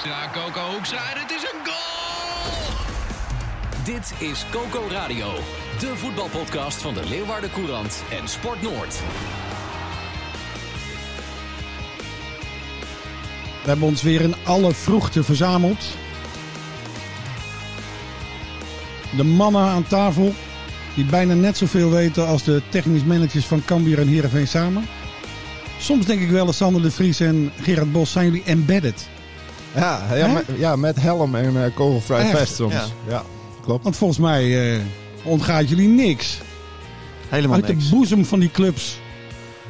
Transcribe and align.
Hoekstra, 0.00 0.30
Coco 0.32 0.72
Hoekstra 0.72 1.12
en 1.14 1.20
het 1.20 1.30
is 1.30 1.42
een 1.42 1.60
goal! 1.64 2.74
Dit 3.84 4.28
is 4.28 4.44
Coco 4.50 4.88
Radio, 4.90 5.26
de 5.78 5.96
voetbalpodcast 5.96 6.82
van 6.82 6.94
de 6.94 7.08
Leeuwarden 7.08 7.50
Courant 7.50 8.02
en 8.10 8.28
Sport 8.28 8.62
Noord. 8.62 9.00
We 13.62 13.68
hebben 13.68 13.88
ons 13.88 14.02
weer 14.02 14.20
in 14.20 14.34
alle 14.44 14.74
vroegte 14.74 15.22
verzameld. 15.22 15.84
De 19.16 19.24
mannen 19.24 19.62
aan 19.62 19.86
tafel, 19.86 20.34
die 20.94 21.04
bijna 21.04 21.34
net 21.34 21.56
zoveel 21.56 21.90
weten 21.90 22.26
als 22.26 22.42
de 22.42 22.62
technisch 22.68 23.04
managers 23.04 23.46
van 23.46 23.64
Cambuur 23.64 23.98
en 23.98 24.08
Heerenveen 24.08 24.48
samen. 24.48 24.86
Soms 25.78 26.06
denk 26.06 26.20
ik 26.20 26.30
wel 26.30 26.52
Sander 26.52 26.82
de 26.82 26.90
Vries 26.90 27.20
en 27.20 27.52
Gerard 27.62 27.92
Bos, 27.92 28.12
zijn 28.12 28.24
jullie 28.24 28.44
embedded? 28.44 29.08
Ja, 29.74 30.00
ja, 30.14 30.26
met, 30.26 30.44
ja 30.56 30.76
met 30.76 31.00
helm 31.00 31.34
en 31.34 31.64
eh, 31.64 31.74
kogelvrij 31.74 32.20
Echt? 32.20 32.38
vest 32.38 32.54
soms. 32.54 32.72
Ja. 32.74 32.84
Ja, 33.08 33.22
klopt. 33.64 33.82
Want 33.82 33.96
volgens 33.96 34.18
mij 34.18 34.72
eh, 34.74 34.80
ontgaat 35.24 35.68
jullie 35.68 35.88
niks 35.88 36.38
Helemaal 37.28 37.56
uit 37.56 37.68
niks. 37.68 37.88
de 37.88 37.94
boezem 37.94 38.24
van 38.24 38.40
die 38.40 38.50
clubs. 38.50 38.98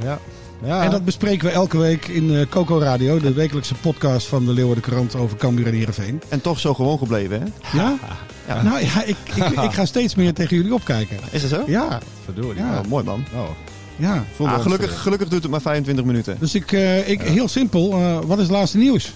Ja. 0.03 0.19
Ja. 0.65 0.83
En 0.85 0.91
dat 0.91 1.05
bespreken 1.05 1.47
we 1.47 1.53
elke 1.53 1.79
week 1.79 2.07
in 2.09 2.37
eh, 2.37 2.47
Coco 2.49 2.79
Radio, 2.79 3.19
de 3.19 3.33
wekelijkse 3.33 3.75
podcast 3.75 4.27
van 4.27 4.45
de 4.47 4.53
Leeuwarden 4.53 4.83
Krant 4.85 5.15
over 5.15 5.37
Cambuur 5.37 5.67
en 5.67 5.75
Heerenveen. 5.75 6.23
En 6.29 6.41
toch 6.41 6.61
zo 6.61 6.75
gewoon 6.75 6.99
gebleven, 6.99 7.41
hè? 7.41 7.79
Ja? 7.79 7.95
Ja. 8.47 8.63
Nou 8.63 8.85
ja, 8.85 9.05
ik, 9.05 9.17
ik, 9.35 9.45
ik 9.69 9.73
ga 9.73 9.85
steeds 9.85 10.15
meer 10.15 10.35
tegen 10.35 10.57
jullie 10.57 10.75
opkijken. 10.75 11.17
Is 11.31 11.41
dat 11.41 11.51
zo? 11.51 11.63
Ja, 11.67 11.99
Verdorie. 12.25 12.63
Ja. 12.63 12.79
Oh, 12.79 12.85
mooi 12.89 13.05
man. 13.05 13.25
Oh, 13.35 13.49
ja. 13.97 14.25
Ah, 14.39 14.61
gelukkig, 14.61 15.01
gelukkig 15.03 15.29
doet 15.29 15.43
het 15.43 15.51
maar 15.51 15.61
25 15.61 16.05
minuten. 16.05 16.37
Dus 16.41 16.55
ik, 16.55 16.73
eh, 16.73 17.09
ik 17.09 17.21
heel 17.21 17.49
simpel, 17.49 17.93
eh, 17.93 18.19
wat 18.27 18.39
is 18.39 18.43
het 18.43 18.53
laatste 18.53 18.79
nieuws? 18.79 19.13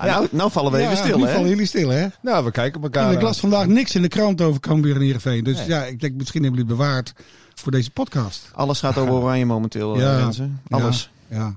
Ja, 0.00 0.04
nou, 0.14 0.26
nou 0.30 0.50
vallen 0.50 0.72
we 0.72 0.78
even 0.78 0.96
stil, 0.96 1.18
nu 1.18 1.26
hè? 1.26 1.32
vallen 1.32 1.48
jullie 1.48 1.66
stil, 1.66 1.88
hè? 1.88 2.06
Nou, 2.22 2.44
we 2.44 2.50
kijken 2.50 2.82
elkaar 2.82 3.06
En 3.06 3.10
ik 3.12 3.16
aan. 3.18 3.22
las 3.24 3.40
vandaag 3.40 3.66
niks 3.66 3.94
in 3.94 4.02
de 4.02 4.08
krant 4.08 4.40
over 4.40 4.60
Cambuur 4.60 4.94
en 4.94 5.00
Heerenveen. 5.00 5.44
Dus 5.44 5.56
Nee. 5.56 5.66
ja, 5.68 5.84
ik 5.84 6.00
denk 6.00 6.14
misschien 6.14 6.42
hebben 6.42 6.60
jullie 6.60 6.74
het 6.76 6.84
bewaard 6.86 7.12
voor 7.54 7.72
deze 7.72 7.90
podcast. 7.90 8.50
Alles 8.54 8.78
gaat 8.80 8.96
over 8.98 9.12
oranje 9.14 9.46
momenteel, 9.46 9.98
ja. 9.98 10.18
mensen. 10.24 10.60
Alles. 10.70 11.10
Ja. 11.28 11.56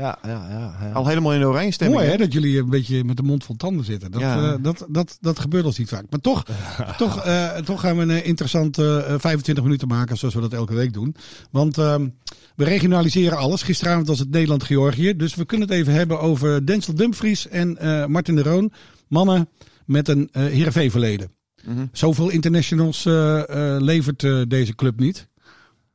Ja, 0.00 0.18
ja, 0.22 0.46
ja. 0.50 0.76
ja. 0.80 0.92
Al 0.92 1.06
helemaal 1.06 1.32
in 1.32 1.40
de 1.40 1.46
oranje 1.46 1.70
stemming. 1.72 2.00
Mooi 2.00 2.10
hè, 2.12 2.18
dat 2.18 2.32
jullie 2.32 2.58
een 2.58 2.68
beetje 2.70 3.04
met 3.04 3.16
de 3.16 3.22
mond 3.22 3.44
vol 3.44 3.56
tanden 3.56 3.84
zitten. 3.84 4.10
Dat, 4.10 4.20
Ja. 4.20 4.52
eh, 4.52 4.62
dat, 4.62 4.86
dat, 4.88 5.18
dat 5.20 5.38
gebeurt 5.38 5.64
ons 5.64 5.78
niet 5.78 5.88
vaak. 5.88 6.04
Maar 6.10 6.20
toch, 6.20 6.44
toch, 6.96 7.24
eh, 7.24 7.56
toch 7.56 7.80
gaan 7.80 7.96
we 7.96 8.02
een 8.02 8.10
eh, 8.10 8.26
interessante 8.26 9.04
eh, 9.08 9.14
25 9.18 9.64
minuten 9.64 9.88
maken 9.88 10.16
zoals 10.16 10.34
we 10.34 10.40
dat 10.40 10.52
elke 10.52 10.74
week 10.74 10.92
doen. 10.92 11.14
Want 11.50 11.78
ehm, 11.78 12.08
we 12.56 12.64
regionaliseren 12.64 13.38
alles. 13.38 13.62
Gisteravond 13.62 14.06
was 14.06 14.18
het 14.18 14.30
Nederland-Georgië. 14.30 15.16
Dus 15.16 15.34
we 15.34 15.44
kunnen 15.44 15.68
het 15.68 15.76
even 15.76 15.92
hebben 15.92 16.20
over 16.20 16.66
Denzel 16.66 16.94
Dumfries 16.94 17.48
en 17.48 17.78
eh, 17.78 18.06
Martin 18.06 18.34
de 18.36 18.42
Roon. 18.42 18.72
Mannen 19.08 19.48
met 19.86 20.08
een 20.08 20.28
eh 20.32 20.42
Heerenveen 20.44 20.90
verleden. 20.90 21.32
Mhm. 21.64 21.86
Zoveel 21.92 22.28
internationals 22.30 23.06
eh, 23.06 23.38
eh, 23.74 23.80
levert 23.82 24.24
eh, 24.24 24.40
deze 24.48 24.74
club 24.74 25.00
niet. 25.00 25.28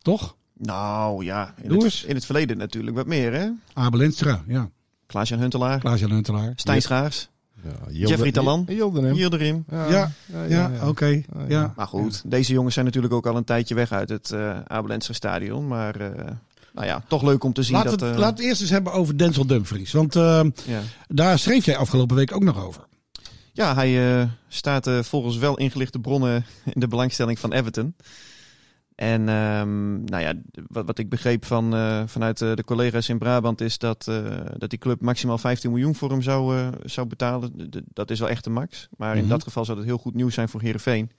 Toch? 0.02 0.36
Nou 0.58 1.26
ja, 1.26 1.54
in 1.62 1.68
Doe 1.68 1.78
het, 1.78 1.84
eens. 1.84 2.04
in 2.04 2.16
het 2.16 2.26
verleden 2.26 2.58
natuurlijk 2.58 2.96
wat 2.96 3.06
meer, 3.06 3.34
hè? 3.34 3.50
Abel 3.74 4.02
Enstra, 4.02 4.44
ja. 4.48 4.70
Klaas-Jan 5.06 5.40
Huntelaar, 5.40 5.80
Klaas-Jan 5.80 6.12
Huntelaar. 6.12 6.54
Stijn 6.56 6.82
Schaars, 6.82 7.30
Ja, 7.64 8.08
Jeffrey 8.08 8.32
Talan. 8.32 8.66
Yildirim. 8.68 9.14
Yildirim. 9.14 9.64
Ja, 9.70 9.88
Ja, 9.88 10.12
Ja, 10.48 10.72
oké. 10.88 11.06
ja. 11.06 11.24
ja. 11.48 11.74
Maar 11.76 11.88
goed, 11.88 12.22
deze 12.26 12.54
jongens 12.54 12.74
zijn 12.74 12.86
natuurlijk 12.86 13.14
ook 13.14 13.28
al 13.28 13.36
een 13.36 13.44
tijdje 13.44 13.76
weg 13.76 13.92
uit 13.92 14.10
het 14.10 14.32
uh, 14.32 14.60
Abelensra 14.68 15.14
stadion. 15.14 15.68
Maar 15.68 15.96
eh, 15.96 16.32
nou 16.76 16.88
ja, 16.88 17.04
toch 17.08 17.24
leuk 17.24 17.44
om 17.44 17.54
te 17.54 17.64
zien 17.64 17.76
Laten 17.76 17.90
dat... 17.90 18.00
we 18.00 18.06
het, 18.06 18.16
eh, 18.16 18.22
laten 18.22 18.36
we 18.36 18.42
het 18.42 18.50
eerst 18.50 18.62
eens 18.62 18.70
hebben 18.70 18.94
over 18.94 19.18
Denzel 19.18 19.46
Dumfries. 19.46 19.92
Want 19.92 20.16
eh, 20.16 20.42
ja. 20.66 20.82
daar 21.08 21.40
schreef 21.40 21.66
jij 21.66 21.78
afgelopen 21.78 22.16
week 22.16 22.36
ook 22.36 22.44
nog 22.44 22.64
over. 22.64 22.84
Ja, 23.54 23.76
hij 23.76 24.20
eh, 24.20 24.28
staat 24.48 24.90
volgens 25.02 25.38
wel 25.38 25.58
ingelichte 25.58 26.00
bronnen 26.00 26.46
in 26.74 26.80
de 26.80 26.88
belangstelling 26.88 27.40
van 27.40 27.54
Everton. 27.54 27.96
En 28.96 29.30
ehm, 29.30 30.04
nou 30.04 30.24
ja, 30.24 30.34
wat, 30.68 30.86
wat 30.86 30.98
ik 30.98 31.10
begreep 31.10 31.46
van, 31.46 31.76
eh, 31.76 32.04
vanuit 32.06 32.42
eh, 32.42 32.54
de 32.54 32.64
collega's 32.64 33.10
in 33.10 33.18
Brabant 33.18 33.62
is 33.62 33.78
dat, 33.78 34.08
eh, 34.08 34.24
dat 34.58 34.70
die 34.70 34.80
club 34.80 35.02
maximaal 35.02 35.38
15 35.38 35.72
miljoen 35.72 35.96
voor 35.96 36.10
hem 36.10 36.22
zou, 36.22 36.70
zou 36.86 37.08
betalen. 37.08 37.70
Dat 37.94 38.12
is 38.12 38.20
wel 38.20 38.30
echt 38.30 38.44
de 38.44 38.50
max. 38.50 38.88
Maar 38.98 39.16
in 39.16 39.22
Mhm. 39.22 39.30
dat 39.30 39.44
geval 39.44 39.66
zou 39.66 39.78
dat 39.78 39.88
heel 39.88 39.98
goed 39.98 40.14
nieuws 40.14 40.34
zijn 40.34 40.50
voor 40.50 40.62
Heerenveen. 40.62 41.12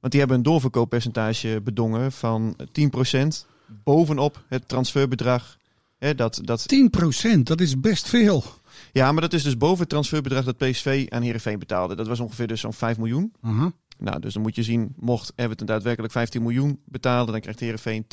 Want 0.00 0.12
die 0.12 0.20
hebben 0.20 0.38
een 0.38 0.44
doorverkooppercentage 0.44 1.60
bedongen 1.64 2.12
van 2.12 2.56
10% 2.72 3.46
bovenop 3.84 4.44
het 4.48 4.68
transferbedrag. 4.68 5.56
Hè, 5.98 6.14
dat, 6.14 6.40
dat, 6.44 6.68
10%, 6.68 7.46
dat 7.46 7.60
is 7.60 7.80
best 7.80 8.08
veel. 8.08 8.44
Ja, 8.92 9.12
maar 9.12 9.20
dat 9.20 9.32
is 9.32 9.42
dus 9.42 9.56
boven 9.56 9.78
het 9.78 9.88
transferbedrag 9.88 10.44
dat 10.44 10.56
PSV 10.56 11.06
aan 11.08 11.22
Heerenveen 11.22 11.58
betaalde. 11.58 11.94
Dat 11.94 12.06
was 12.06 12.20
ongeveer 12.20 12.46
dus 12.46 12.60
zo'n 12.60 12.72
5 12.72 12.98
miljoen. 12.98 13.32
Aha. 13.40 13.72
Nou, 13.98 14.20
dus 14.20 14.34
dan 14.34 14.42
moet 14.42 14.54
je 14.54 14.62
zien, 14.62 14.94
mocht 14.96 15.32
Everton 15.36 15.66
daadwerkelijk 15.66 16.12
15 16.12 16.42
miljoen 16.42 16.80
betalen, 16.84 17.32
dan 17.32 17.40
krijgt 17.40 17.60
Heerenveen 17.60 18.06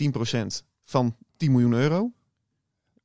10% 0.62 0.66
van 0.86 1.16
10 1.38 1.52
miljoen 1.52 1.74
euro. 1.74 2.12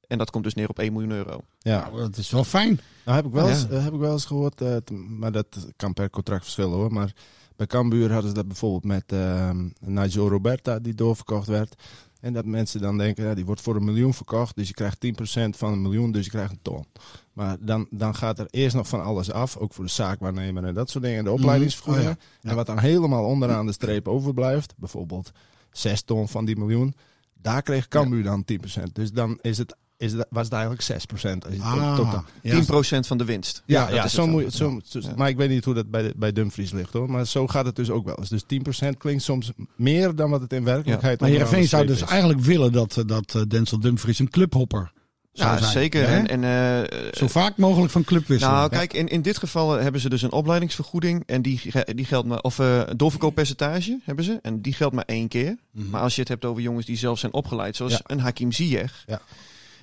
En 0.07 0.19
dat 0.19 0.31
komt 0.31 0.45
dus 0.45 0.55
neer 0.55 0.69
op 0.69 0.79
1 0.79 0.93
miljoen 0.93 1.11
euro. 1.11 1.41
Ja. 1.59 1.91
Dat 1.91 2.17
is 2.17 2.31
wel 2.31 2.45
fijn. 2.45 2.81
Nou, 3.05 3.17
heb 3.17 3.27
ik 3.27 3.33
wel 3.33 3.49
eens, 3.49 3.69
eh, 3.69 3.85
heb 3.85 3.93
ik 3.93 4.01
wel 4.01 4.13
eens 4.13 4.25
gehoord, 4.25 4.61
eh, 4.61 4.77
maar 5.09 5.33
dat 5.33 5.69
kan 5.77 5.93
per 5.93 6.11
contract 6.11 6.43
verschillen 6.43 6.77
hoor. 6.77 6.93
Maar 6.93 7.13
bij 7.57 7.67
Cambuur 7.67 8.13
hadden 8.13 8.29
ze 8.29 8.37
dat 8.37 8.47
bijvoorbeeld 8.47 8.85
met 8.85 9.13
eh 9.13 9.51
Nigel 9.81 10.29
Roberta, 10.29 10.79
die 10.79 10.95
doorverkocht 10.95 11.47
werd. 11.47 11.83
En 12.23 12.33
dat 12.33 12.45
mensen 12.45 12.81
dan 12.81 12.99
denken, 12.99 13.25
ja, 13.25 13.35
die 13.35 13.45
wordt 13.45 13.61
voor 13.61 13.77
een 13.77 13.85
miljoen 13.85 14.15
verkocht, 14.15 14.57
dus 14.57 14.69
je 14.69 14.75
krijgt 14.75 15.07
10% 15.07 15.11
van 15.57 15.73
een 15.73 15.83
miljoen, 15.83 16.13
dus 16.13 16.25
je 16.25 16.31
krijgt 16.31 16.53
een 16.53 16.63
ton. 16.63 16.85
Maar 17.33 17.57
dan, 17.61 17.87
dan 17.91 18.15
gaat 18.15 18.39
er 18.39 18.47
eerst 18.51 18.77
nog 18.77 18.89
van 18.89 19.03
alles 19.03 19.33
af, 19.33 19.57
ook 19.57 19.75
voor 19.75 19.85
de 19.85 19.91
zaakwaarnemer 19.91 20.65
en 20.65 20.75
dat 20.75 20.91
soort 20.91 21.05
dingen, 21.05 21.25
de 21.25 21.31
opleidingsvergoedingen. 21.31 22.11
Oh. 22.11 22.23
Ja. 22.41 22.51
En 22.51 22.57
wat 22.57 22.67
dan 22.67 22.79
helemaal 22.79 23.25
onderaan 23.25 23.67
de 23.67 23.73
streep 23.73 24.09
overblijft, 24.09 24.75
bijvoorbeeld 24.77 25.31
6 25.71 26.03
ton 26.03 26.29
van 26.29 26.45
die 26.45 26.57
miljoen, 26.57 26.95
daar 27.35 27.63
kreeg 27.63 27.89
Cambuur 27.89 28.23
dan 28.23 28.45
10%. 28.53 28.83
Dus 28.93 29.13
dan 29.13 29.39
is 29.41 29.59
het, 29.59 29.77
is 30.03 30.13
het, 30.13 30.27
was 30.31 30.45
het 30.45 30.53
eigenlijk 30.53 30.83
6%. 30.83 30.89
Als 30.93 31.25
je 31.25 31.31
het 31.51 31.61
Ah, 31.63 31.97
totaal- 31.97 32.25
ja. 32.43 32.53
10% 32.53 33.07
van 33.07 33.19
de 33.19 33.25
winst. 33.25 33.63
ja, 33.67 33.87
dat 33.87 33.95
ja, 33.95 34.05
is 34.05 34.15
zo 34.15 34.27
moet 34.27 34.43
je, 34.43 34.51
zo, 34.51 34.81
zo- 34.85 34.99
Ja. 35.01 35.13
maar 35.17 35.29
ik 35.29 35.37
weet 35.37 35.49
niet 35.49 35.65
hoe 35.65 35.75
dat 35.75 35.91
bij, 35.91 36.03
de- 36.03 36.13
bij 36.17 36.33
Dumfries 36.33 36.71
ligt 36.73 36.93
hoor. 36.93 37.11
Maar 37.11 37.27
zo 37.27 37.47
gaat 37.47 37.65
het 37.65 37.77
dus 37.77 37.91
ook 37.91 38.05
wel 38.05 38.19
eens. 38.19 38.29
Dus 38.29 38.43
10% 38.47 38.97
klinkt 38.99 39.23
soms 39.23 39.53
meer 39.77 40.15
dan 40.15 40.31
wat 40.31 40.41
het 40.41 40.53
in 40.53 40.65
werkelijkheid 40.65 41.21
Maar 41.21 41.29
Heerenveen 41.29 41.69
zou 41.69 41.87
dus 41.87 42.03
is. 42.03 42.09
eigenlijk 42.09 42.41
willen 42.41 42.73
dat, 42.73 42.97
eh, 42.97 43.05
dat 43.07 43.35
eh, 43.35 43.43
Denzel 43.49 43.81
Dumfries 43.81 44.19
een 44.19 44.31
clubhopper 44.31 44.93
zou 45.33 45.51
Ja, 45.51 45.59
zijn. 45.59 45.73
zeker. 45.73 46.09
Hè? 46.09 46.17
En, 46.17 46.43
en, 46.43 46.89
eh, 46.91 47.09
Zo 47.13 47.29
vaak 47.29 47.57
mogelijk 47.57 47.93
van 47.93 48.05
club 48.05 48.27
wisselen. 48.27 48.55
nou, 48.55 48.69
kijk, 48.71 48.93
in, 48.93 49.09
in 49.09 49.23
dit 49.23 49.39
geval 49.39 49.71
hebben 49.71 50.01
ze 50.01 50.09
dus 50.09 50.23
een 50.23 50.33
opleidingsvergoeding. 50.33 51.23
En 51.27 51.43
die, 51.43 51.61
die 51.95 52.05
geldt 52.05 52.29
maar, 52.29 52.41
of 52.41 52.59
eh 52.59 52.83
doorverkooppercentage 52.97 53.99
hebben 54.05 54.25
ze. 54.25 54.39
En 54.43 54.61
die 54.63 54.73
geldt 54.73 54.95
maar 54.95 55.05
één 55.07 55.29
keer. 55.29 55.57
Mhm. 55.73 55.91
Maar 55.91 56.01
als 56.01 56.15
je 56.15 56.21
het 56.21 56.29
hebt 56.31 56.45
over 56.45 56.63
jongens 56.63 56.87
die 56.87 56.97
zelf 56.97 57.19
zijn 57.19 57.33
opgeleid, 57.33 57.77
zoals 57.77 57.93
Ja. 57.93 58.01
een 58.07 58.21
Hakim 58.21 58.53
Ziyech. 58.53 59.03
Ja. 59.07 59.21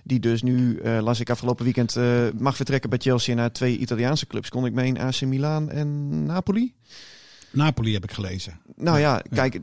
Die 0.09 0.19
dus 0.19 0.41
nu, 0.41 0.77
eh, 0.77 0.99
las 1.01 1.19
ik 1.19 1.29
afgelopen 1.29 1.63
weekend, 1.63 1.95
eh, 1.95 2.27
mag 2.37 2.55
vertrekken 2.55 2.89
bij 2.89 2.99
Chelsea 2.99 3.35
naar 3.35 3.51
twee 3.51 3.77
Italiaanse 3.77 4.27
clubs. 4.27 4.49
Kon 4.49 4.65
ik 4.65 4.73
mee 4.73 4.87
in 4.87 4.99
AC 4.99 5.21
Milan 5.21 5.69
en 5.69 6.23
Napoli. 6.23 6.73
Napoli 7.51 7.93
heb 7.93 8.03
ik 8.03 8.11
gelezen. 8.11 8.59
Nou 8.75 8.99
ja, 8.99 9.21
kijk, 9.29 9.59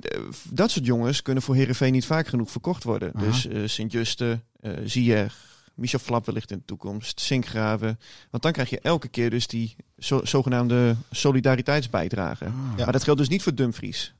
dat 0.51 0.71
soort 0.71 0.87
jongens 0.87 1.23
kunnen 1.23 1.43
voor 1.43 1.55
Herenveen 1.55 1.93
niet 1.93 2.07
vaak 2.07 2.27
genoeg 2.27 2.51
verkocht 2.51 2.85
worden. 2.85 3.15
Aha. 3.15 3.25
Dus 3.25 3.47
eh 3.47 3.61
Sint-Juste, 3.65 4.41
eh 4.61 4.73
Ziyech, 4.85 5.65
Michel 5.75 5.99
Flap 5.99 6.27
wellicht 6.27 6.51
in 6.51 6.59
de 6.59 6.65
toekomst, 6.65 7.21
Sinkgraven. 7.21 7.99
Want 8.31 8.43
dan 8.43 8.53
krijg 8.53 8.71
je 8.71 8.81
elke 8.81 9.09
keer 9.09 9.31
dus 9.31 9.47
die 9.47 9.77
zo, 9.99 10.21
zogenaamde 10.25 10.97
solidariteitsbijdrage. 11.11 12.45
Ah. 12.45 12.77
Maar 12.77 12.93
dat 12.93 13.05
geldt 13.05 13.21
dus 13.21 13.29
niet 13.29 13.43
voor 13.43 13.55
Dumfries. 13.55 14.15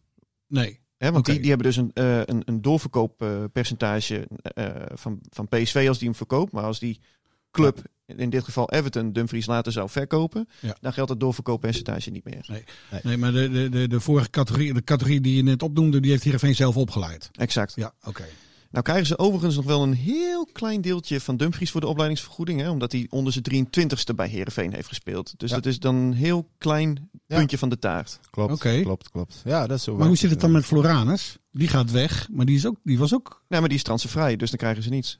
Nee. 0.47 0.79
Want 0.99 1.25
die, 1.25 1.39
die 1.41 1.49
hebben 1.49 1.67
dus 1.67 1.77
een, 1.77 1.91
eh, 1.95 2.19
een, 2.25 2.43
een 2.45 2.63
doorverkooppercentage 2.63 4.29
eh, 4.43 4.67
van, 4.95 5.21
van 5.31 5.49
PSV 5.49 5.85
als 5.89 5.99
die 5.99 6.09
hem 6.09 6.17
verkoopt. 6.17 6.53
Maar 6.53 6.65
als 6.65 6.79
die 6.79 7.01
club, 7.51 7.83
in 8.07 8.31
dit 8.31 8.45
geval 8.45 8.71
Everton, 8.71 9.13
Dumfries 9.13 9.47
later 9.47 9.73
zou 9.73 9.89
verkopen, 9.89 10.49
Ja. 10.61 10.77
dan 10.81 10.93
geldt 10.93 11.11
het 11.11 11.21
doorverkooppercentage 11.21 12.11
niet 12.11 12.25
meer. 12.25 12.65
Nee, 13.03 13.17
maar 13.17 13.33
de, 13.33 13.51
de, 13.51 13.69
de, 13.69 13.89
de 13.89 14.01
vorige 14.01 14.31
categorie, 14.31 14.75
de 14.75 14.85
categorie 14.85 15.21
die 15.21 15.37
je 15.37 15.43
net 15.43 15.63
opnoemde, 15.63 16.01
die 16.01 16.11
heeft 16.11 16.23
Heerenveen 16.23 16.55
zelf 16.55 16.77
opgeleid. 16.77 17.31
Exact. 17.33 17.73
Ja, 17.77 17.93
oké. 18.05 18.25
Nou 18.77 18.89
krijgen 18.89 19.07
ze 19.07 19.19
overigens 19.19 19.57
nog 19.57 19.65
wel 19.65 19.83
een 19.83 19.93
heel 19.95 20.47
klein 20.53 20.81
deeltje 20.81 21.21
van 21.21 21.37
Dumfries 21.37 21.71
voor 21.71 21.81
de 21.81 21.87
opleidingsvergoeding. 21.87 22.61
Hè, 22.61 22.71
omdat 22.71 22.93
hij 22.93 23.07
onder 23.11 23.33
zijn 23.33 23.45
23ste 23.45 24.15
bij 24.15 24.29
Herenveen 24.29 24.73
heeft 24.75 24.89
gespeeld. 24.89 25.35
Dus 25.37 25.51
Ja. 25.51 25.57
dat 25.57 25.67
is 25.67 25.79
dan 25.79 25.95
een 25.95 26.13
heel 26.13 26.49
klein 26.59 27.09
Ja. 27.27 27.37
puntje 27.37 27.59
van 27.59 27.69
de 27.69 27.79
taart. 27.79 28.21
Klopt, 28.31 28.53
Oké. 28.53 28.81
klopt, 28.83 29.11
klopt. 29.11 29.43
Ja, 29.45 29.67
dat 29.67 29.77
is 29.79 29.85
zo. 29.85 29.97
Maar 29.97 30.07
hoe 30.07 30.17
zit 30.17 30.31
het 30.31 30.41
dan 30.41 30.51
met 30.51 30.65
Floranus? 30.65 31.39
Die 31.53 31.69
gaat 31.69 31.91
weg, 31.91 32.29
maar 32.33 32.47
die, 32.47 32.57
is 32.57 32.67
ook, 32.67 32.77
die 32.83 32.99
was 32.99 33.15
ook... 33.15 33.43
Nee, 33.49 33.61
maar 33.61 33.69
die 33.69 33.79
is 33.79 33.85
transfervrij, 33.85 34.37
dus 34.37 34.51
dan 34.51 34.59
krijgen 34.59 34.83
ze 34.83 34.89
niets. 34.89 35.19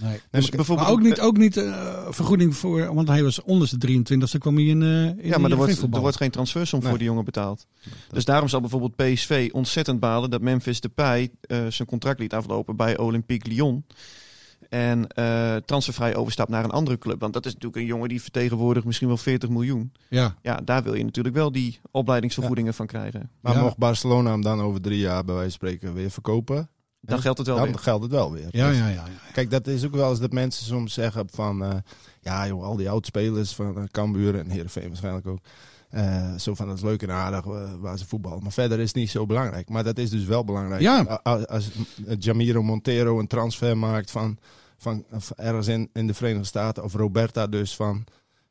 Nee. 0.00 0.20
Dus 0.30 0.42
maar- 0.48 0.56
bijvoorbeeld 0.56 0.88
Maar 0.88 0.96
ook 0.96 1.02
niet, 1.02 1.20
ook 1.20 1.36
niet 1.36 1.56
eh, 1.56 2.06
vergoeding 2.10 2.56
voor... 2.56 2.94
Want 2.94 3.08
hij 3.08 3.22
was 3.22 3.42
onder 3.42 3.68
zijn 3.68 3.80
23 3.80 4.32
e 4.34 4.38
kwam 4.38 4.54
hij 4.56 4.64
in, 4.64 4.82
eh 4.82 5.04
in 5.06 5.18
Ja, 5.22 5.38
maar 5.38 5.50
er 5.50 5.56
wordt, 5.56 5.82
er 5.82 6.00
wordt 6.00 6.16
geen 6.16 6.30
transfersom 6.30 6.80
Nee. 6.80 6.88
voor 6.88 6.98
die 6.98 7.06
jongen 7.06 7.24
betaald. 7.24 7.66
Dus 8.10 8.24
daarom 8.24 8.48
zal 8.48 8.60
bijvoorbeeld 8.60 8.96
PSV 8.96 9.50
ontzettend 9.52 10.00
balen 10.00 10.30
dat 10.30 10.40
Memphis 10.40 10.80
Depay 10.80 11.30
eh 11.40 11.66
zijn 11.68 11.88
contract 11.88 12.18
liet 12.20 12.34
aflopen 12.34 12.76
bij 12.76 12.98
Olympique 12.98 13.48
Lyon. 13.50 13.84
En 14.68 15.06
eh, 15.08 15.56
transfervrij 15.56 16.16
overstapt 16.16 16.50
naar 16.50 16.64
een 16.64 16.70
andere 16.70 16.98
club. 16.98 17.20
Want 17.20 17.32
dat 17.32 17.46
is 17.46 17.52
natuurlijk 17.52 17.82
een 17.82 17.88
jongen 17.88 18.08
die 18.08 18.22
vertegenwoordigt 18.22 18.86
misschien 18.86 19.08
wel 19.08 19.16
40 19.16 19.48
miljoen. 19.48 19.92
Ja, 20.08 20.34
Ja, 20.42 20.60
daar 20.64 20.82
wil 20.82 20.94
je 20.94 21.04
natuurlijk 21.04 21.34
wel 21.34 21.52
die 21.52 21.80
opleidingsvergoedingen 21.90 22.74
van 22.74 22.86
krijgen. 22.86 23.30
Maar 23.40 23.54
Ja. 23.54 23.62
mocht 23.62 23.76
Barcelona 23.76 24.30
hem 24.30 24.42
dan 24.42 24.60
over 24.60 24.80
drie 24.80 24.98
jaar 24.98 25.24
bij 25.24 25.34
wijze 25.34 25.50
van 25.58 25.68
spreken 25.68 25.94
weer 25.94 26.10
verkopen, 26.10 26.68
Dan 27.04 27.20
geldt 27.20 27.38
het 27.38 27.46
wel 27.46 27.56
dan 27.56 27.66
weer. 27.66 27.78
geldt 27.78 28.02
het 28.02 28.12
wel 28.12 28.32
weer. 28.32 28.48
ja, 28.50 28.68
Dus- 28.68 28.78
ja, 28.78 28.88
ja. 28.88 28.94
ja. 28.94 29.06
Kijk, 29.32 29.50
dat 29.50 29.66
is 29.66 29.84
ook 29.84 29.94
wel 29.94 30.10
eens 30.10 30.20
dat 30.20 30.32
mensen 30.32 30.66
soms 30.66 30.92
zeggen 30.94 31.26
van... 31.32 31.64
eh, 31.64 31.70
ja 32.20 32.46
joh, 32.46 32.64
al 32.64 32.76
die 32.76 32.90
oudspelers 32.90 33.52
van 33.54 33.78
uh, 33.78 33.84
Cambuur 33.90 34.38
en 34.38 34.50
Heerenveen 34.50 34.88
waarschijnlijk 34.88 35.26
ook. 35.26 35.38
eh, 35.90 36.34
zo 36.34 36.54
van, 36.54 36.68
het 36.68 36.76
is 36.76 36.82
leuk 36.84 37.02
en 37.02 37.10
aardig 37.10 37.44
waar 37.80 37.98
ze 37.98 38.06
voetballen. 38.06 38.42
Maar 38.42 38.52
verder 38.52 38.78
is 38.80 38.86
het 38.86 38.96
niet 38.96 39.10
zo 39.10 39.26
belangrijk. 39.26 39.68
Maar 39.68 39.84
dat 39.84 39.98
is 39.98 40.10
dus 40.10 40.24
wel 40.24 40.44
belangrijk. 40.44 40.80
Ja. 40.82 41.00
Als, 41.22 41.70
Jamiro 42.18 42.62
Montero 42.62 43.18
een 43.18 43.26
transfer 43.26 43.78
maakt 43.78 44.10
van, 44.10 44.38
van, 44.78 45.04
van 45.10 45.36
ergens 45.36 45.66
in, 45.66 45.90
in 45.92 46.06
de 46.06 46.14
Verenigde 46.14 46.46
Staten... 46.46 46.84
of 46.84 46.94
Roberta 46.94 47.46
dus 47.46 47.76
van, 47.76 48.04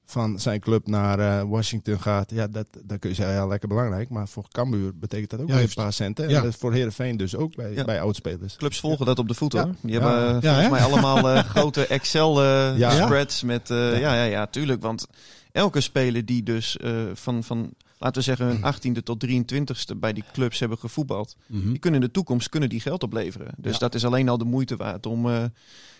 van 0.05 0.39
zijn 0.39 0.59
club 0.59 0.87
naar 0.87 1.19
eh, 1.19 1.49
Washington 1.49 1.99
gaat... 1.99 2.31
ja, 2.31 2.47
dat, 2.47 2.67
dat 2.83 2.99
kun 2.99 3.09
je 3.09 3.15
zeggen, 3.15 3.35
ja, 3.35 3.45
lekker 3.47 3.67
belangrijk. 3.67 4.09
Maar 4.09 4.27
voor 4.27 4.45
Cambuur 4.51 4.95
betekent 4.97 5.29
dat 5.29 5.41
ook 5.41 5.49
een 5.49 5.69
paar 5.75 5.93
centen. 5.93 6.29
Ja. 6.29 6.35
En 6.37 6.43
dat 6.43 6.53
is 6.53 6.59
voor 6.59 6.73
Heerenveen 6.73 7.17
dus 7.17 7.35
ook 7.35 7.55
bij, 7.55 7.73
Ja. 7.73 7.83
bij 7.83 8.01
oudspelers. 8.01 8.55
Clubs 8.55 8.79
volgen 8.79 9.05
dat 9.05 9.19
op 9.19 9.27
de 9.27 9.33
voet 9.33 9.53
Ja. 9.53 9.63
hoor. 9.63 9.73
Die 9.81 9.91
Ja. 9.91 9.99
hebben 10.01 10.35
eh, 10.35 10.41
Ja, 10.41 10.51
volgens 10.61 10.69
mij 10.79 10.81
allemaal 10.91 11.29
eh, 11.29 11.43
grote 11.55 11.87
Excel 11.87 12.41
eh, 12.43 12.77
Ja. 12.77 13.05
spreads 13.05 13.43
met... 13.43 13.69
eh, 13.69 13.99
ja. 13.99 14.13
Ja, 14.15 14.23
ja, 14.23 14.45
tuurlijk. 14.47 14.81
Want 14.81 15.07
elke 15.51 15.81
speler 15.81 16.25
die 16.25 16.43
dus 16.43 16.77
eh, 16.77 16.91
van, 17.13 17.43
van, 17.43 17.73
laten 17.97 18.17
we 18.17 18.21
zeggen, 18.21 18.45
hun 18.45 18.61
18e 18.99 19.03
tot 19.03 19.25
23e 19.27 19.97
bij 19.97 20.13
die 20.13 20.23
clubs 20.33 20.59
hebben 20.59 20.77
gevoetbald... 20.77 21.35
Mhm. 21.47 21.69
die 21.69 21.79
kunnen 21.79 21.99
in 22.01 22.05
de 22.05 22.13
toekomst 22.13 22.49
kunnen 22.49 22.69
die 22.69 22.79
geld 22.79 23.03
opleveren. 23.03 23.51
Dus 23.57 23.73
Ja. 23.73 23.79
dat 23.79 23.95
is 23.95 24.05
alleen 24.05 24.29
al 24.29 24.37
de 24.37 24.45
moeite 24.45 24.75
waard 24.75 25.05
om 25.05 25.29
eh, 25.29 25.43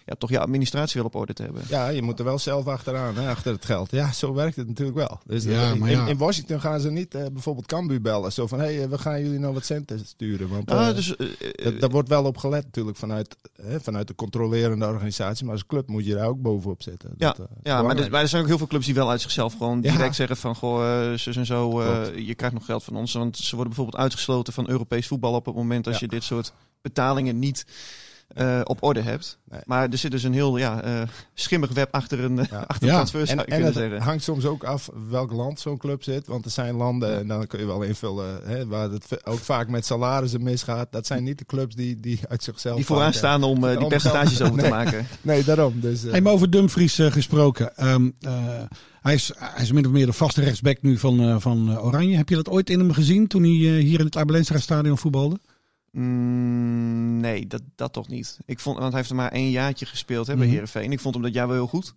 ja, 0.06 0.16
toch 0.18 0.30
je 0.30 0.40
administratie 0.40 0.96
wel 0.98 1.06
op 1.06 1.16
orde 1.16 1.34
te 1.34 1.44
hebben. 1.44 1.62
Ja, 1.68 1.88
je 1.88 2.02
moet 2.02 2.20
er 2.20 2.26
wel 2.26 2.40
zelf 2.40 2.66
achteraan, 2.68 3.16
hè, 3.16 3.30
achter 3.30 3.54
het 3.54 3.66
geld. 3.66 3.92
Ja, 3.92 4.12
zo 4.12 4.34
werkt 4.34 4.56
het 4.56 4.68
natuurlijk 4.68 4.98
wel. 4.98 5.20
Dus 5.26 5.44
Ja, 5.44 5.72
in, 5.72 5.80
maar 5.80 5.90
ja. 5.90 6.08
in 6.08 6.18
Washington 6.18 6.60
gaan 6.62 6.80
ze 6.80 6.92
niet 6.92 7.16
eh, 7.16 7.26
bijvoorbeeld 7.34 7.66
Cambuur 7.66 8.02
bellen. 8.02 8.32
Zo 8.32 8.48
van, 8.48 8.60
hé, 8.60 8.76
hey, 8.76 8.90
we 8.90 8.98
gaan 8.98 9.22
jullie 9.24 9.40
nou 9.40 9.54
wat 9.54 9.66
centen 9.66 10.00
sturen. 10.06 10.50
Want 10.50 10.70
eh, 10.72 10.78
Ah, 10.88 10.96
dus, 10.96 11.16
eh, 11.16 11.28
dat, 11.64 11.80
daar 11.80 11.90
wordt 11.90 12.10
wel 12.10 12.24
op 12.26 12.38
gelet 12.38 12.64
natuurlijk 12.64 12.98
vanuit, 12.98 13.36
hè, 13.62 13.80
vanuit 13.80 14.08
de 14.08 14.16
controlerende 14.16 14.86
organisatie. 14.88 15.44
Maar 15.46 15.54
als 15.54 15.66
club 15.66 15.88
moet 15.88 16.06
je 16.06 16.14
daar 16.14 16.28
ook 16.28 16.42
bovenop 16.42 16.82
zitten. 16.84 17.10
Ja, 17.18 17.28
Dat, 17.38 17.40
eh, 17.40 17.56
ja 17.64 17.82
maar, 17.82 17.98
er, 17.98 18.10
maar 18.12 18.22
er 18.22 18.28
zijn 18.28 18.42
ook 18.42 18.48
heel 18.48 18.58
veel 18.58 18.68
clubs 18.68 18.86
die 18.86 18.96
wel 18.96 19.10
uit 19.10 19.22
zichzelf 19.22 19.54
gewoon 19.58 19.80
Ja. 19.82 19.92
direct 19.92 20.16
zeggen 20.16 20.38
van... 20.38 20.56
Goh, 20.56 21.12
eh, 21.12 21.18
zus 21.18 21.36
en 21.36 21.46
zo, 21.46 21.80
eh, 21.82 22.18
je 22.28 22.36
krijgt 22.36 22.56
nog 22.56 22.66
geld 22.66 22.84
van 22.84 22.96
ons. 22.96 23.14
Want 23.14 23.38
ze 23.38 23.56
worden 23.56 23.74
bijvoorbeeld 23.74 24.04
uitgesloten 24.04 24.54
van 24.54 24.70
Europees 24.70 25.08
voetbal 25.08 25.34
op 25.34 25.46
het 25.46 25.56
moment... 25.56 25.88
als 25.88 25.96
Ja. 26.00 26.02
je 26.02 26.08
dit 26.12 26.24
soort 26.24 26.54
betalingen 26.82 27.40
niet 27.40 27.66
eh, 28.34 28.60
op 28.64 28.84
orde 28.84 29.02
hebt. 29.02 29.38
Nee. 29.50 29.62
Maar 29.66 29.90
er 29.90 29.98
zit 29.98 30.12
dus 30.12 30.24
een 30.24 30.34
heel 30.34 30.58
ja, 30.58 30.82
eh, 30.84 31.02
schimmig 31.34 31.72
web 31.72 31.94
achter 31.94 32.20
een, 32.20 32.36
Ja. 32.36 32.58
achter 32.68 32.82
een 32.82 32.88
Ja. 32.88 32.94
transfer, 32.94 33.28
zou 33.28 33.40
En, 33.46 33.64
het 33.64 33.74
zeggen. 33.74 34.02
hangt 34.02 34.24
soms 34.24 34.46
ook 34.46 34.64
af 34.64 34.90
welk 35.10 35.32
land 35.32 35.60
zo'n 35.60 35.78
club 35.78 36.04
zit. 36.04 36.28
Want 36.28 36.46
er 36.46 36.52
zijn 36.52 36.76
landen, 36.76 37.18
en 37.20 37.28
dan 37.28 37.48
kun 37.48 37.60
je 37.60 37.66
wel 37.66 37.82
invullen, 37.82 38.40
hè, 38.44 38.68
waar 38.68 38.90
het 38.90 39.06
ook 39.28 39.40
vaak 39.40 39.68
met 39.68 39.86
salarissen 39.86 40.44
misgaat. 40.44 40.92
Dat 40.92 41.08
zijn 41.08 41.24
niet 41.24 41.38
de 41.38 41.46
clubs 41.46 41.76
die, 41.76 42.00
die 42.00 42.20
uit 42.30 42.44
zichzelf... 42.44 42.76
Die 42.76 42.86
vooraan 42.86 43.12
eh, 43.12 43.18
staan 43.18 43.44
om 43.44 43.64
eh, 43.68 43.78
die 43.78 43.88
percentages 43.88 44.42
over 44.42 44.56
te 44.56 44.62
Nee. 44.62 44.70
maken. 44.70 45.08
Nee, 45.22 45.44
daarom. 45.44 45.80
Dus, 45.80 46.04
eh, 46.06 46.12
Hey, 46.12 46.22
maar 46.22 46.34
over 46.34 46.50
Dumfries 46.50 46.96
gesproken. 47.02 47.78
Ehm, 47.78 48.10
eh, 48.20 48.32
hij, 49.02 49.14
is, 49.14 49.32
hij 49.38 49.64
is 49.64 49.72
min 49.72 49.86
of 49.86 49.92
meer 49.92 50.06
de 50.06 50.14
vaste 50.14 50.42
rechtsback 50.42 50.82
nu 50.82 50.98
van, 50.98 51.20
eh, 51.22 51.36
van 51.40 51.80
Oranje. 51.80 52.18
Heb 52.18 52.30
je 52.30 52.36
dat 52.36 52.50
ooit 52.50 52.70
in 52.70 52.80
hem 52.80 52.94
gezien 52.94 53.28
toen 53.28 53.42
hij 53.44 53.52
eh, 53.52 53.84
hier 53.84 54.00
in 54.00 54.06
het 54.06 54.18
Abelensra 54.18 54.60
stadion 54.60 54.98
voetbalde? 54.98 55.40
Mm, 55.92 57.18
nee, 57.20 57.48
dat, 57.48 57.62
dat 57.76 57.94
toch 57.94 58.08
niet. 58.08 58.38
Ik 58.46 58.60
vond, 58.60 58.78
want 58.78 58.90
hij 58.90 58.98
heeft 58.98 59.10
er 59.10 59.16
maar 59.16 59.32
één 59.32 59.50
jaartje 59.50 59.86
gespeeld 59.86 60.28
hè, 60.28 60.34
bij 60.34 60.44
Mhm. 60.44 60.52
Heerenveen. 60.54 60.92
Ik 60.92 61.00
vond 61.00 61.14
hem 61.14 61.24
dat 61.24 61.34
jaar 61.34 61.48
wel 61.48 61.56
heel 61.56 61.68
goed. 61.68 61.94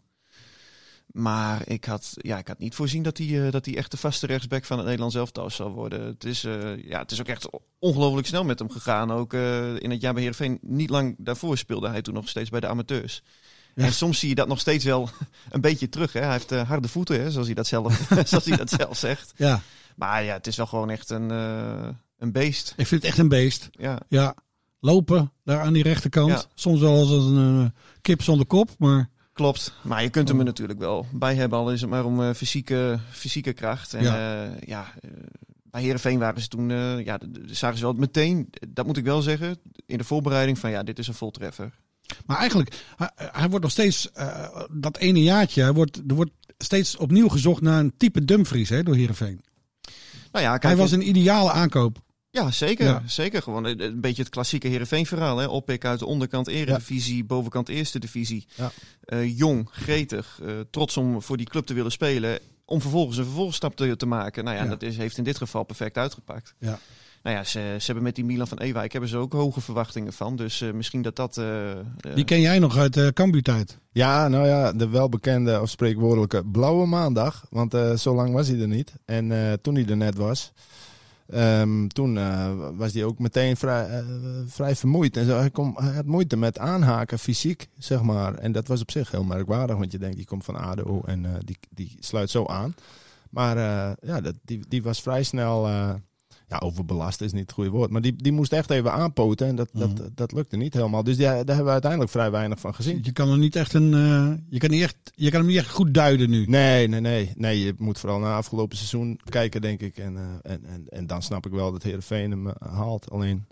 Maar 1.07 1.69
ik 1.69 1.85
had, 1.85 2.13
ja, 2.17 2.39
ik 2.39 2.49
had 2.49 2.59
niet 2.59 2.75
voorzien 2.75 3.03
dat 3.03 3.19
hij, 3.19 3.47
eh, 3.47 3.53
dat 3.53 3.65
hij 3.65 3.77
echt 3.77 3.91
de 3.91 3.97
vaste 3.97 4.27
rechtsback 4.27 4.65
van 4.65 4.77
het 4.77 4.85
Nederlands 4.87 5.15
elftal 5.17 5.51
zou 5.51 5.71
worden. 5.73 6.07
Het 6.07 6.25
is, 6.25 6.45
eh, 6.45 6.85
ja, 6.89 6.99
het 6.99 7.11
is 7.11 7.21
ook 7.21 7.27
echt 7.27 7.49
ongelooflijk 7.79 8.27
snel 8.27 8.45
met 8.45 8.59
hem 8.59 8.71
gegaan. 8.71 9.11
Ook 9.13 9.33
eh, 9.33 9.77
in 9.77 9.91
het 9.91 10.01
jaar 10.01 10.13
bij 10.13 10.23
Heerenveen, 10.23 10.59
niet 10.63 10.91
lang 10.91 11.15
daarvoor 11.19 11.59
speelde 11.59 11.89
hij 11.89 12.03
toen 12.03 12.15
nog 12.15 12.29
steeds 12.29 12.51
bij 12.51 12.61
de 12.61 12.67
amateurs. 12.69 13.23
Ja. 13.75 13.85
En 13.85 13.93
soms 13.93 14.19
zie 14.19 14.29
je 14.29 14.35
dat 14.35 14.49
nog 14.49 14.61
steeds 14.61 14.85
wel 14.85 15.09
een 15.51 15.61
beetje 15.61 15.89
terug. 15.89 16.13
Hè. 16.13 16.21
Hij 16.21 16.33
heeft 16.33 16.51
harde 16.51 16.89
voeten, 16.89 17.21
hè, 17.21 17.31
zoals, 17.31 17.47
hij 17.47 17.55
dat 17.55 17.67
zelf, 17.67 18.09
zoals 18.29 18.45
hij 18.45 18.57
dat 18.57 18.71
zelf 18.71 18.97
zegt. 18.99 19.33
Ja, 19.37 19.61
Maar 19.97 20.23
ja, 20.25 20.33
het 20.33 20.47
is 20.47 20.57
wel 20.57 20.67
gewoon 20.67 20.91
echt 20.91 21.11
een, 21.11 21.29
een 22.25 22.33
beest. 22.33 22.75
ik 22.77 22.87
vind 22.87 23.03
het 23.03 23.11
echt 23.11 23.19
een 23.19 23.29
beest. 23.29 23.69
Ja. 23.73 24.01
Ja, 24.09 24.35
lopen 24.81 25.33
daar 25.45 25.61
aan 25.61 25.73
die 25.73 25.83
rechterkant. 25.83 26.31
Ja. 26.31 26.45
Soms 26.55 26.81
wel 26.81 26.97
als 26.97 27.11
een 27.11 27.61
eh, 27.65 27.81
kip 28.01 28.23
zonder 28.23 28.47
kop, 28.47 28.71
maar 28.79 29.13
Klopt, 29.33 29.75
maar 29.83 30.03
je 30.03 30.11
kunt 30.11 30.29
hem 30.29 30.39
er 30.39 30.45
natuurlijk 30.45 30.79
wel 30.79 31.07
bij 31.13 31.35
hebben, 31.35 31.59
al 31.59 31.73
is 31.73 31.81
het 31.81 31.91
maar 31.91 32.05
om 32.05 32.23
eh, 32.23 32.35
fysieke, 32.35 32.99
fysieke 33.11 33.53
kracht. 33.53 33.95
En 33.95 34.03
Ja. 34.03 34.17
ja, 34.17 34.51
ja 34.67 34.93
bij 35.63 35.83
Herenveen 35.83 36.19
waren 36.19 36.43
ze 36.43 36.49
toen, 36.49 36.69
ja, 37.05 37.19
zagen 37.47 37.79
ze 37.79 37.85
wel 37.85 37.93
meteen, 37.93 38.49
dat 38.69 38.87
moet 38.87 38.97
ik 38.97 39.05
wel 39.05 39.23
zeggen, 39.23 39.59
in 39.87 39.99
de 39.99 40.05
voorbereiding 40.05 40.59
van 40.59 40.71
ja, 40.71 40.83
dit 40.83 40.99
is 40.99 41.09
een 41.09 41.15
voltreffer. 41.15 41.73
Maar 42.27 42.37
eigenlijk, 42.37 42.85
hij, 42.97 43.11
hij 43.17 43.49
wordt 43.49 43.63
nog 43.63 43.73
steeds, 43.73 44.11
dat 44.71 44.97
ene 44.97 45.23
jaartje, 45.23 45.63
hij 45.63 45.73
wordt, 45.73 45.97
er 46.07 46.15
wordt 46.15 46.31
steeds 46.59 46.97
opnieuw 46.97 47.29
gezocht 47.29 47.63
naar 47.63 47.81
een 47.81 47.95
type 47.97 48.25
Dumfries 48.25 48.69
hè, 48.69 48.83
door 48.83 48.95
Heerenveen. 48.95 49.41
Nou 50.33 50.45
ja, 50.45 50.51
kijk, 50.51 50.63
Hij 50.63 50.77
was 50.77 50.93
een 50.93 51.09
ideale 51.09 51.51
aankoop. 51.51 52.04
Ja, 52.35 52.51
zeker, 52.51 52.85
Ja. 52.87 53.03
zeker 53.07 53.43
gewoon 53.43 53.65
een, 53.65 53.81
een 53.81 54.01
beetje 54.01 54.23
het 54.23 54.31
klassieke 54.33 54.69
Herenveen 54.69 55.07
verhaal, 55.07 55.39
hè? 55.39 55.47
Oppik 55.47 55.85
uit 55.85 55.99
de 55.99 56.07
onderkant 56.07 56.47
eredivisie, 56.49 57.25
bovenkant 57.25 57.69
eerste 57.69 57.99
divisie, 57.99 58.47
Ja. 58.55 58.71
Eh, 59.05 59.39
jong, 59.39 59.69
gretig, 59.71 60.41
eh, 60.43 60.53
trots 60.71 60.97
om 60.97 61.23
voor 61.23 61.37
die 61.37 61.47
club 61.47 61.67
te 61.67 61.75
willen 61.75 61.93
spelen, 61.93 62.39
om 62.65 62.81
vervolgens 62.81 63.17
een 63.17 63.25
vervolgstap 63.25 63.77
te, 63.77 63.97
te 63.97 64.07
maken. 64.07 64.45
Nou 64.45 64.57
ja, 64.57 64.63
Ja. 64.63 64.69
dat 64.69 64.83
is, 64.83 64.97
heeft 64.97 65.19
in 65.19 65.25
dit 65.25 65.37
geval 65.37 65.65
perfect 65.65 65.97
uitgepakt. 65.97 66.55
Ja. 66.59 66.79
Nou 67.23 67.37
ja, 67.37 67.45
ze, 67.45 67.77
ze 67.79 67.85
hebben 67.85 68.03
met 68.05 68.15
die 68.15 68.25
Milan 68.25 68.47
van 68.49 68.59
Ewijk 68.59 68.93
hebben 68.93 69.11
ze 69.11 69.17
ook 69.17 69.33
hoge 69.33 69.61
verwachtingen 69.61 70.13
van. 70.13 70.37
Dus 70.37 70.61
eh, 70.61 70.73
misschien 70.73 71.03
dat 71.03 71.17
dat... 71.17 71.39
eh, 71.39 71.71
eh, 71.71 71.77
Die 72.15 72.25
ken 72.25 72.41
jij 72.41 72.59
nog 72.59 72.77
uit 72.77 72.95
de 72.95 73.13
uh, 73.21 73.41
tijd. 73.41 73.79
Ja, 73.93 74.29
nou 74.29 74.47
ja, 74.47 74.73
de 74.73 74.89
welbekende 74.89 75.61
of 75.61 75.71
spreekwoordelijke 75.71 76.45
blauwe 76.45 76.87
maandag. 76.87 77.47
Want 77.51 77.75
eh, 77.75 77.97
zo 77.97 78.15
lang 78.15 78.33
was 78.33 78.49
hij 78.49 78.61
er 78.61 78.69
niet. 78.69 78.93
En 79.05 79.33
eh, 79.33 79.53
toen 79.63 79.75
hij 79.75 79.87
er 79.87 79.97
net 79.97 80.17
was, 80.17 80.53
ehm, 81.27 81.87
toen 81.87 82.19
eh, 82.19 82.53
was 82.75 82.93
hij 82.93 83.05
ook 83.05 83.19
meteen 83.19 83.57
vrij, 83.57 83.89
eh, 83.89 84.05
vrij 84.47 84.77
vermoeid. 84.77 85.17
En 85.17 85.25
zo. 85.25 85.39
Hij, 85.39 85.51
kom, 85.51 85.77
hij 85.77 85.95
had 85.95 86.05
moeite 86.07 86.37
met 86.37 86.59
aanhaken 86.59 87.19
fysiek, 87.19 87.69
zeg 87.79 88.03
maar. 88.03 88.35
En 88.35 88.53
dat 88.53 88.69
was 88.69 88.81
op 88.81 88.91
zich 88.91 89.11
heel 89.11 89.25
merkwaardig, 89.25 89.77
want 89.77 89.93
je 89.93 89.99
denkt, 89.99 90.17
die 90.17 90.27
komt 90.27 90.45
van 90.45 90.57
ADO 90.57 91.03
en 91.05 91.25
eh, 91.25 91.33
die, 91.45 91.59
die 91.71 91.97
sluit 92.01 92.31
zo 92.31 92.47
aan. 92.47 92.75
Maar 93.31 93.57
ja, 94.01 94.21
dat, 94.21 94.35
die, 94.45 94.65
die 94.69 94.83
was 94.83 95.03
vrij 95.03 95.23
snel... 95.23 95.67
ja, 96.49 96.59
overbelast 96.59 97.21
is 97.21 97.33
niet 97.33 97.43
het 97.43 97.53
goede 97.53 97.71
woord. 97.71 97.91
Maar 97.91 98.01
die, 98.01 98.17
die 98.17 98.33
moest 98.33 98.53
echt 98.53 98.71
even 98.71 98.93
aanpoten. 98.93 99.47
En 99.47 99.57
dat, 99.57 99.69
Mhm. 99.73 99.95
dat, 99.95 100.11
dat 100.15 100.33
lukte 100.33 100.57
niet 100.57 100.75
helemaal. 100.75 101.05
Dus 101.05 101.17
die, 101.17 101.27
daar 101.27 101.35
hebben 101.37 101.65
we 101.65 101.71
uiteindelijk 101.71 102.11
vrij 102.11 102.31
weinig 102.31 102.61
van 102.61 102.75
gezien. 102.75 103.01
Je 103.03 103.13
kan 103.13 103.31
er 103.31 103.39
niet 103.39 103.57
echt 103.57 103.75
een, 103.75 103.95
eh, 103.95 104.33
je 104.49 104.59
kan 104.59 104.71
niet 104.71 104.83
echt, 104.83 104.97
je 105.15 105.31
kan 105.31 105.39
hem 105.41 105.49
niet 105.49 105.59
echt 105.59 105.71
goed 105.71 105.95
duiden 105.95 106.31
nu. 106.31 106.45
Nee, 106.47 106.89
nee, 106.89 107.01
nee. 107.01 107.33
Nee, 107.37 107.61
je 107.65 107.75
moet 107.79 107.99
vooral 107.99 108.19
naar 108.19 108.37
afgelopen 108.37 108.77
seizoen 108.77 109.21
kijken, 109.29 109.61
denk 109.61 109.81
ik. 109.81 109.97
En, 109.97 110.17
eh, 110.17 110.53
en, 110.53 110.65
en, 110.65 110.85
en 110.89 111.07
dan 111.07 111.23
snap 111.23 111.47
ik 111.47 111.53
wel 111.53 111.73
dat 111.73 111.83
Heerenveen 111.83 112.31
hem 112.31 112.49
eh, 112.49 112.55
haalt. 112.73 113.11
Alleen, 113.11 113.47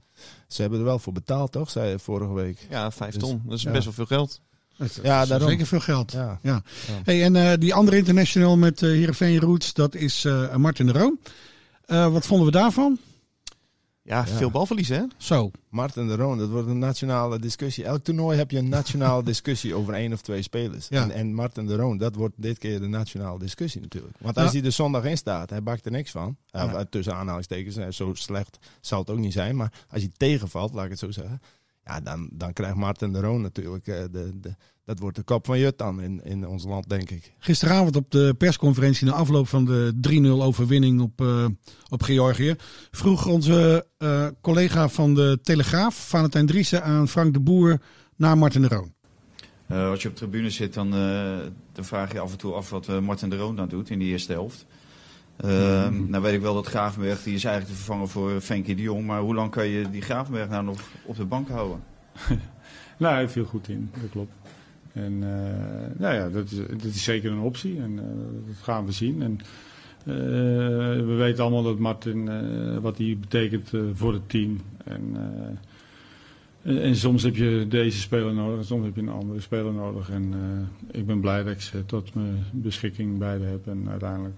ze 0.49 0.61
hebben 0.61 0.79
er 0.79 0.85
wel 0.85 0.99
voor 0.99 1.13
betaald, 1.13 1.53
toch? 1.53 1.71
Zei 1.71 1.91
je 1.91 1.99
vorige 1.99 2.33
week. 2.33 2.67
ja, 2.71 2.91
vijf 2.91 3.15
Dus, 3.15 3.23
ton. 3.23 3.43
Dat 3.45 3.57
is 3.59 3.63
ja. 3.63 3.71
best 3.71 3.85
wel 3.85 3.93
veel 3.93 4.07
geld. 4.07 4.41
Ja, 4.77 4.89
Dat 5.15 5.23
is 5.23 5.29
daarom. 5.29 5.49
Zeker 5.49 5.67
veel 5.67 5.81
geld. 5.81 6.13
Ja. 6.13 6.39
Ja. 6.43 6.63
Hey, 7.05 7.23
en 7.23 7.37
eh, 7.37 7.53
die 7.59 7.75
andere 7.75 7.97
international 7.97 8.57
met 8.57 8.83
eh 8.83 8.89
Heerenveen 8.89 9.39
Roots, 9.41 9.73
dat 9.75 9.95
is 9.95 10.25
eh 10.25 10.57
Martin 10.57 10.87
de 10.87 10.93
Roon. 10.93 11.19
Eh, 11.93 12.13
wat 12.13 12.27
vonden 12.27 12.47
we 12.47 12.53
daarvan? 12.53 12.99
Ja, 14.05 14.19
Ja. 14.19 14.27
veel 14.27 14.51
balverlies 14.51 14.89
hè? 14.89 15.03
Zo. 15.17 15.51
Martin 15.69 16.07
de 16.09 16.17
Roon, 16.17 16.39
dat 16.39 16.49
wordt 16.49 16.69
een 16.69 16.79
nationale 16.79 17.39
discussie. 17.39 17.85
Elk 17.85 18.03
toernooi 18.05 18.39
heb 18.39 18.51
je 18.51 18.59
een 18.59 18.69
nationale 18.69 19.23
discussie 19.33 19.75
over 19.75 19.95
één 19.95 20.13
of 20.13 20.21
twee 20.21 20.43
spelers. 20.43 20.89
Ja. 20.89 21.03
En, 21.03 21.11
en 21.11 21.35
Martin 21.35 21.67
de 21.67 21.77
Roon, 21.77 21.99
dat 21.99 22.15
wordt 22.15 22.35
dit 22.37 22.59
keer 22.59 22.81
de 22.81 22.87
nationale 22.87 23.39
discussie 23.39 23.81
natuurlijk. 23.81 24.15
Want 24.21 24.37
als 24.37 24.53
Ja. 24.53 24.59
hij 24.59 24.67
er 24.67 24.73
zondag 24.73 25.05
in 25.05 25.17
staat, 25.17 25.51
hij 25.51 25.63
bakt 25.63 25.85
er 25.85 25.91
niks 25.91 26.11
van. 26.11 26.37
Ja. 26.47 26.63
Ja. 26.65 26.85
tussen 26.85 27.15
aanhalingstekens, 27.15 27.77
eh, 27.77 27.87
zo 27.91 28.15
slecht 28.15 28.59
zal 28.81 28.99
het 28.99 29.11
ook 29.11 29.19
niet 29.19 29.33
zijn. 29.33 29.57
Maar 29.57 29.73
als 29.91 30.03
hij 30.03 30.11
tegenvalt, 30.17 30.73
laat 30.75 30.85
ik 30.85 30.91
het 30.91 30.99
zo 30.99 31.11
zeggen. 31.11 31.41
Ja, 31.85 32.01
dan, 32.01 32.29
dan 32.33 32.53
krijgt 32.53 32.77
Martin 32.77 33.13
de 33.13 33.21
Roon 33.21 33.41
natuurlijk. 33.41 33.87
eh, 33.87 34.03
de, 34.11 34.41
de, 34.41 34.55
dat 34.85 34.99
wordt 34.99 35.17
de 35.17 35.23
kop 35.23 35.47
van 35.47 35.59
Jut 35.59 35.79
dan 35.79 36.01
in, 36.01 36.21
in 36.25 36.47
ons 36.47 36.65
land, 36.65 36.89
denk 36.89 37.11
ik. 37.11 37.33
Gisteravond 37.39 37.97
op 37.97 38.11
de 38.11 38.35
persconferentie 38.39 39.07
na 39.07 39.13
afloop 39.13 39.49
van 39.49 39.65
de 39.65 39.93
3-0 40.41 40.43
overwinning 40.43 41.01
op, 41.01 41.21
eh, 41.21 41.47
op 41.89 42.03
Georgië 42.03 42.55
vroeg 42.91 43.27
onze 43.27 43.87
eh, 43.99 44.27
collega 44.41 44.89
van 44.89 45.15
de 45.15 45.39
Telegraaf, 45.43 46.09
Valentijn 46.09 46.47
Driessen, 46.47 46.83
aan 46.85 47.09
Frank 47.09 47.33
de 47.33 47.41
Boer 47.41 47.81
naar 48.17 48.39
Martin 48.39 48.63
de 48.63 48.69
Roon. 48.69 48.93
Eh, 49.67 49.89
als 49.89 50.03
je 50.03 50.09
op 50.09 50.15
de 50.15 50.21
tribune 50.21 50.51
zit, 50.51 50.75
dan, 50.75 50.95
eh, 50.95 51.37
dan 51.73 51.85
vraag 51.85 52.13
je 52.13 52.21
af 52.21 52.33
en 52.33 52.39
toe 52.39 52.53
af 52.53 52.71
wat 52.71 52.89
eh, 52.89 52.99
Martin 52.99 53.31
de 53.31 53.37
Roon 53.37 53.57
dan 53.57 53.69
doet 53.69 53.91
in 53.91 53.99
die 53.99 54.09
eerste 54.09 54.33
helft. 54.33 54.67
Eh, 55.37 55.89
Nou 55.89 56.23
weet 56.23 56.35
ik 56.35 56.41
wel 56.41 56.55
dat 56.55 56.67
Gravenberg, 56.67 57.23
die 57.23 57.35
is 57.35 57.45
eigenlijk 57.45 57.75
te 57.77 57.83
vervangen 57.83 58.09
voor 58.09 58.41
Frenkie 58.41 58.75
de 58.77 58.83
Jong. 58.83 59.07
Maar 59.07 59.21
hoe 59.21 59.35
lang 59.35 59.51
kan 59.51 59.67
je 59.67 59.91
die 59.91 60.03
Gravenberg 60.03 60.49
nou 60.49 60.65
nog 60.65 60.81
op 61.05 61.17
de 61.17 61.25
bank 61.25 61.49
houden? 61.49 61.83
Nou, 62.99 63.15
hij 63.15 63.29
viel 63.29 63.45
goed 63.45 63.69
in, 63.69 63.91
dat 64.01 64.11
klopt. 64.11 64.33
En 64.93 65.23
eh, 65.23 66.01
nou 66.01 66.15
ja, 66.15 66.29
dat 66.29 66.51
is, 66.51 66.57
dat 66.57 66.85
is 66.85 67.05
zeker 67.05 67.31
een 67.31 67.39
optie 67.39 67.79
en 67.79 67.99
eh, 67.99 68.05
dat 68.47 68.57
gaan 68.63 68.87
we 68.87 68.93
zien. 68.93 69.23
En, 69.23 69.39
eh, 69.99 70.15
we 71.07 71.15
weten 71.19 71.43
allemaal 71.43 71.63
dat 71.63 71.79
Martin, 71.79 72.31
wat 72.81 72.99
hij 72.99 73.17
betekent 73.21 73.71
voor 73.93 74.13
het 74.13 74.29
team. 74.29 74.61
En, 74.85 75.17
en, 76.63 76.97
soms 76.97 77.23
heb 77.23 77.37
je 77.37 77.67
deze 77.69 77.99
speler 78.01 78.35
nodig 78.35 78.59
en 78.59 78.65
soms 78.65 78.85
heb 78.85 78.95
je 78.95 79.01
een 79.03 79.09
andere 79.09 79.41
speler 79.41 79.73
nodig. 79.73 80.11
En 80.11 80.35
ik 80.91 81.07
ben 81.07 81.21
blij 81.21 81.43
dat 81.43 81.53
ik 81.53 81.61
ze 81.61 81.85
tot 81.85 82.15
mijn 82.15 82.45
beschikking 82.51 83.19
beide 83.19 83.45
heb. 83.45 83.67
En 83.67 83.91
uiteindelijk 83.91 84.37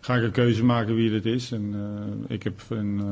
ga 0.00 0.16
ik 0.16 0.22
een 0.22 0.30
keuze 0.30 0.64
maken 0.64 0.94
wie 0.94 1.12
het 1.12 1.26
is. 1.26 1.52
En 1.52 1.74
ik 2.28 2.42
heb 2.42 2.60
in, 2.70 3.02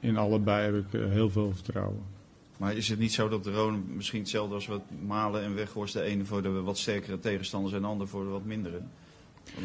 in 0.00 0.16
allebei 0.16 0.64
heb 0.64 0.74
ik, 0.74 1.00
heel 1.10 1.30
veel 1.30 1.52
vertrouwen. 1.54 2.17
Maar 2.58 2.76
is 2.76 2.88
het 2.88 2.98
niet 2.98 3.12
zo 3.12 3.28
dat 3.28 3.44
de 3.44 3.52
Roon 3.52 3.84
misschien 3.94 4.20
hetzelfde 4.20 4.54
als 4.54 4.66
wat 4.66 4.80
Malen 5.06 5.42
en 5.42 5.54
Weghorst 5.54 5.92
de 5.92 6.02
ene 6.02 6.24
voor 6.24 6.42
de 6.42 6.48
wat 6.50 6.78
sterkere 6.78 7.18
tegenstanders 7.18 7.74
en 7.74 7.80
de 7.80 7.86
ander 7.86 8.08
voor 8.08 8.24
de 8.24 8.30
wat 8.30 8.44
mindere? 8.44 8.80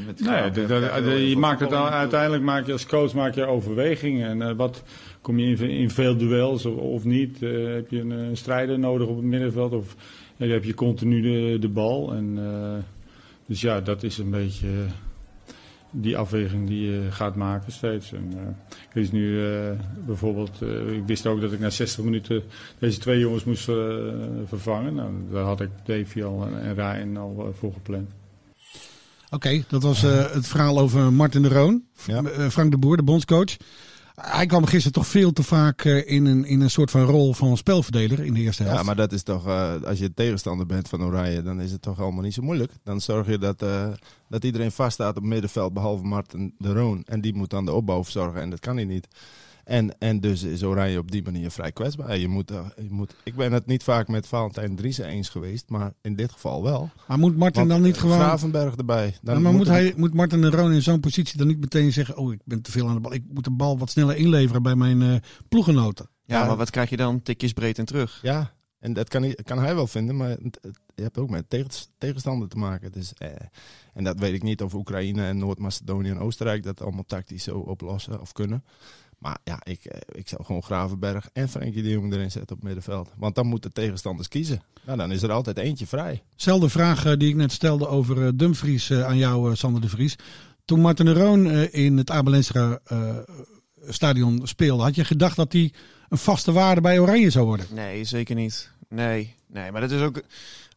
Met 0.05 0.19
Nee, 0.19 0.51
de- 0.51 0.65
de- 0.65 1.09
je 1.27 1.33
de- 1.33 1.39
maakt 1.39 1.59
het 1.59 1.73
uiteindelijk 1.73 2.43
maak 2.43 2.65
je 2.65 2.71
als 2.71 2.85
coach 2.85 3.13
maak 3.13 3.35
je 3.35 3.45
overwegingen. 3.45 4.29
En 4.29 4.41
eh, 4.49 4.55
wat 4.55 4.83
kom 5.21 5.39
je 5.39 5.55
in, 5.55 5.69
in 5.69 5.89
veel 5.89 6.17
duels 6.17 6.65
of, 6.65 6.75
of 6.75 7.03
niet? 7.03 7.41
Eh, 7.43 7.49
heb 7.73 7.89
je 7.89 7.99
een, 7.99 8.09
een 8.11 8.37
strijder 8.37 8.79
nodig 8.79 9.07
op 9.07 9.15
het 9.15 9.25
middenveld 9.25 9.73
of 9.73 9.95
eh, 10.37 10.49
heb 10.51 10.63
je 10.63 10.73
continu 10.73 11.21
de, 11.21 11.59
de 11.59 11.69
bal? 11.69 12.13
En, 12.13 12.33
eh, 12.37 12.83
dus 13.47 13.61
ja, 13.61 13.81
dat 13.81 14.03
is 14.03 14.17
een 14.17 14.29
beetje 14.29 14.67
eh, 14.67 14.91
die 15.95 16.17
afweging 16.17 16.67
die 16.67 16.91
je 16.91 17.07
gaat 17.11 17.35
maken 17.35 17.71
steeds. 17.71 18.11
En, 18.13 18.33
eh, 18.35 18.47
ik 18.69 18.93
wist 18.93 19.11
nu 19.11 19.45
eh, 19.45 19.71
bijvoorbeeld, 20.05 20.61
eh, 20.61 20.91
ik 20.91 21.03
wist 21.05 21.27
ook 21.27 21.41
dat 21.41 21.51
ik 21.51 21.59
na 21.59 21.69
60 21.69 22.03
minuten 22.03 22.43
deze 22.79 22.99
twee 22.99 23.19
jongens 23.19 23.43
moest 23.43 23.69
eh, 23.69 23.75
vervangen. 24.45 24.95
Nou, 24.95 25.11
daar 25.31 25.43
had 25.43 25.61
ik 25.61 25.69
Davy 25.85 26.23
al 26.23 26.45
en, 26.45 26.61
en 26.61 26.73
Ryan 26.75 27.17
al 27.17 27.53
voor 27.59 27.73
gepland. 27.73 28.09
Oké, 29.33 29.63
dat 29.67 29.83
was 29.83 30.03
eh, 30.03 30.33
het 30.33 30.47
verhaal 30.47 30.79
over 30.79 31.13
Martin 31.13 31.41
de 31.41 31.49
Roon. 31.49 31.83
Ja. 32.05 32.23
Frank 32.49 32.71
de 32.71 32.77
Boer, 32.77 32.97
de 32.97 33.03
bondscoach. 33.03 33.57
Hij 34.15 34.45
kwam 34.45 34.65
gisteren 34.65 34.91
toch 34.91 35.07
veel 35.07 35.31
te 35.31 35.43
vaak 35.43 35.85
eh, 35.85 36.11
in, 36.11 36.25
een, 36.25 36.45
in 36.45 36.61
een 36.61 36.69
soort 36.69 36.91
van 36.91 37.01
rol 37.01 37.33
van 37.33 37.57
spelverdeler 37.57 38.19
in 38.19 38.33
de 38.33 38.39
eerste 38.39 38.63
helft. 38.63 38.77
Ja, 38.77 38.85
maar 38.85 38.95
dat 38.95 39.11
is 39.11 39.23
toch, 39.23 39.47
eh, 39.47 39.73
als 39.83 39.99
je 39.99 40.13
tegenstander 40.13 40.65
bent 40.65 40.89
van 40.89 41.03
Oranje, 41.03 41.41
dan 41.41 41.61
is 41.61 41.71
het 41.71 41.81
toch 41.81 41.99
allemaal 41.99 42.23
niet 42.23 42.33
zo 42.33 42.41
moeilijk. 42.41 42.71
Dan 42.83 43.01
zorg 43.01 43.27
je 43.27 43.37
dat, 43.37 43.61
eh, 43.61 43.87
dat 44.29 44.43
iedereen 44.43 44.71
vaststaat 44.71 45.09
op 45.09 45.15
het 45.15 45.23
middenveld, 45.23 45.73
behalve 45.73 46.03
Martin 46.03 46.55
de 46.57 46.73
Roon. 46.73 47.03
En 47.05 47.21
die 47.21 47.33
moet 47.33 47.49
dan 47.49 47.65
de 47.65 47.73
opbouw 47.73 48.03
verzorgen 48.03 48.41
en 48.41 48.49
dat 48.49 48.59
kan 48.59 48.75
hij 48.75 48.85
niet. 48.85 49.07
En, 49.63 49.99
en 49.99 50.19
dus 50.19 50.43
is 50.43 50.63
Oranje 50.63 50.97
op 50.99 51.11
die 51.11 51.23
manier 51.23 51.51
vrij 51.51 51.71
kwetsbaar. 51.71 52.17
Je 52.17 52.27
moet, 52.27 52.51
eh, 52.51 52.65
je 52.81 52.89
moet, 52.89 53.15
ik 53.23 53.35
ben 53.35 53.51
het 53.51 53.65
niet 53.65 53.83
vaak 53.83 54.07
met 54.07 54.27
Valentijn 54.27 54.75
Driessen 54.75 55.05
eens 55.05 55.29
geweest, 55.29 55.69
maar 55.69 55.93
in 56.01 56.15
dit 56.15 56.31
geval 56.31 56.63
wel. 56.63 56.89
maar 57.07 57.19
moet 57.19 57.37
Martin 57.37 57.59
Want, 57.67 57.69
dan 57.73 57.81
niet 57.81 57.95
eh, 57.95 58.01
gewoon... 58.01 58.17
Gravenberg 58.19 58.75
erbij. 58.75 59.17
Dan 59.21 59.35
Ja, 59.35 59.41
maar 59.41 59.53
moet, 59.53 59.67
hij, 59.67 59.93
moet 59.97 60.13
Martin 60.13 60.41
de 60.41 60.49
Roon 60.49 60.73
in 60.73 60.81
zo'n 60.81 60.99
positie 60.99 61.37
dan 61.37 61.47
niet 61.47 61.59
meteen 61.59 61.93
zeggen... 61.93 62.17
oh, 62.17 62.33
ik 62.33 62.39
ben 62.45 62.61
te 62.61 62.71
veel 62.71 62.87
aan 62.87 62.93
de 62.95 62.99
bal. 63.01 63.13
Ik 63.13 63.23
moet 63.33 63.43
de 63.43 63.51
bal 63.51 63.77
wat 63.77 63.89
sneller 63.89 64.15
inleveren 64.15 64.63
bij 64.63 64.75
mijn 64.75 65.01
eh 65.01 65.15
ploegenoten. 65.49 66.09
Ja, 66.25 66.39
Ja. 66.39 66.45
maar 66.47 66.57
wat 66.57 66.69
krijg 66.69 66.89
je 66.89 66.97
dan? 66.97 67.21
Tikjes 67.21 67.53
breed 67.53 67.77
en 67.79 67.85
terug. 67.85 68.19
Ja, 68.21 68.51
en 68.79 68.93
dat 68.93 69.09
kan 69.09 69.21
hij, 69.23 69.37
kan 69.43 69.59
hij 69.59 69.75
wel 69.75 69.87
vinden, 69.87 70.15
maar 70.17 70.29
je 70.95 71.01
hebt 71.03 71.17
ook 71.17 71.29
met 71.29 71.49
tegens- 71.49 71.89
tegenstander 71.97 72.47
te 72.47 72.57
maken. 72.57 72.91
Dus, 72.91 73.13
eh, 73.13 73.29
en 73.93 74.03
dat 74.03 74.19
weet 74.19 74.33
ik 74.33 74.43
niet 74.43 74.61
of 74.61 74.73
Oekraïne 74.73 75.25
en 75.25 75.37
Noord-Macedonië 75.37 76.09
en 76.09 76.19
Oostenrijk 76.19 76.63
dat 76.63 76.81
allemaal 76.81 77.05
tactisch 77.07 77.43
zo 77.43 77.57
oplossen 77.57 78.21
of 78.21 78.31
kunnen. 78.31 78.63
Maar 79.23 79.37
ja, 79.43 79.59
ik, 79.63 79.85
eh, 79.85 79.99
ik 80.11 80.27
zou 80.27 80.43
gewoon 80.43 80.63
Gravenberg 80.63 81.29
en 81.33 81.49
Frenkie 81.49 81.83
de 81.83 81.89
Jong 81.89 82.13
erin 82.13 82.31
zetten 82.31 82.41
op 82.41 82.49
het 82.49 82.63
middenveld. 82.63 83.09
Want 83.17 83.35
dan 83.35 83.47
moeten 83.47 83.73
tegenstanders 83.73 84.27
kiezen. 84.27 84.61
Nou, 84.85 84.97
dan 84.97 85.11
is 85.11 85.21
er 85.21 85.31
altijd 85.31 85.57
eentje 85.57 85.87
vrij. 85.87 86.23
Zelfde 86.35 86.69
vraag 86.69 87.05
eh, 87.05 87.17
die 87.17 87.29
ik 87.29 87.35
net 87.35 87.51
stelde 87.51 87.87
over 87.87 88.25
eh, 88.25 88.31
Dumfries 88.35 88.91
aan 88.91 89.17
jou, 89.17 89.55
Sander 89.55 89.81
de 89.81 89.89
Vries. 89.89 90.15
Toen 90.65 90.79
Martin 90.79 91.05
de 91.05 91.13
Roon 91.13 91.47
in 91.71 91.97
het 91.97 92.11
Abelensra 92.11 92.79
eh 92.83 93.17
stadion 93.87 94.41
speelde... 94.43 94.83
had 94.83 94.95
je 94.95 95.05
gedacht 95.05 95.35
dat 95.35 95.53
hij 95.53 95.73
een 96.09 96.17
vaste 96.17 96.51
waarde 96.51 96.81
bij 96.81 96.99
Oranje 96.99 97.29
zou 97.29 97.45
worden? 97.45 97.65
Nee, 97.73 98.03
zeker 98.03 98.35
niet. 98.35 98.71
Nee, 98.89 99.35
nee 99.47 99.71
maar 99.71 99.81
dat 99.81 99.91
is 99.91 100.01
ook, 100.01 100.21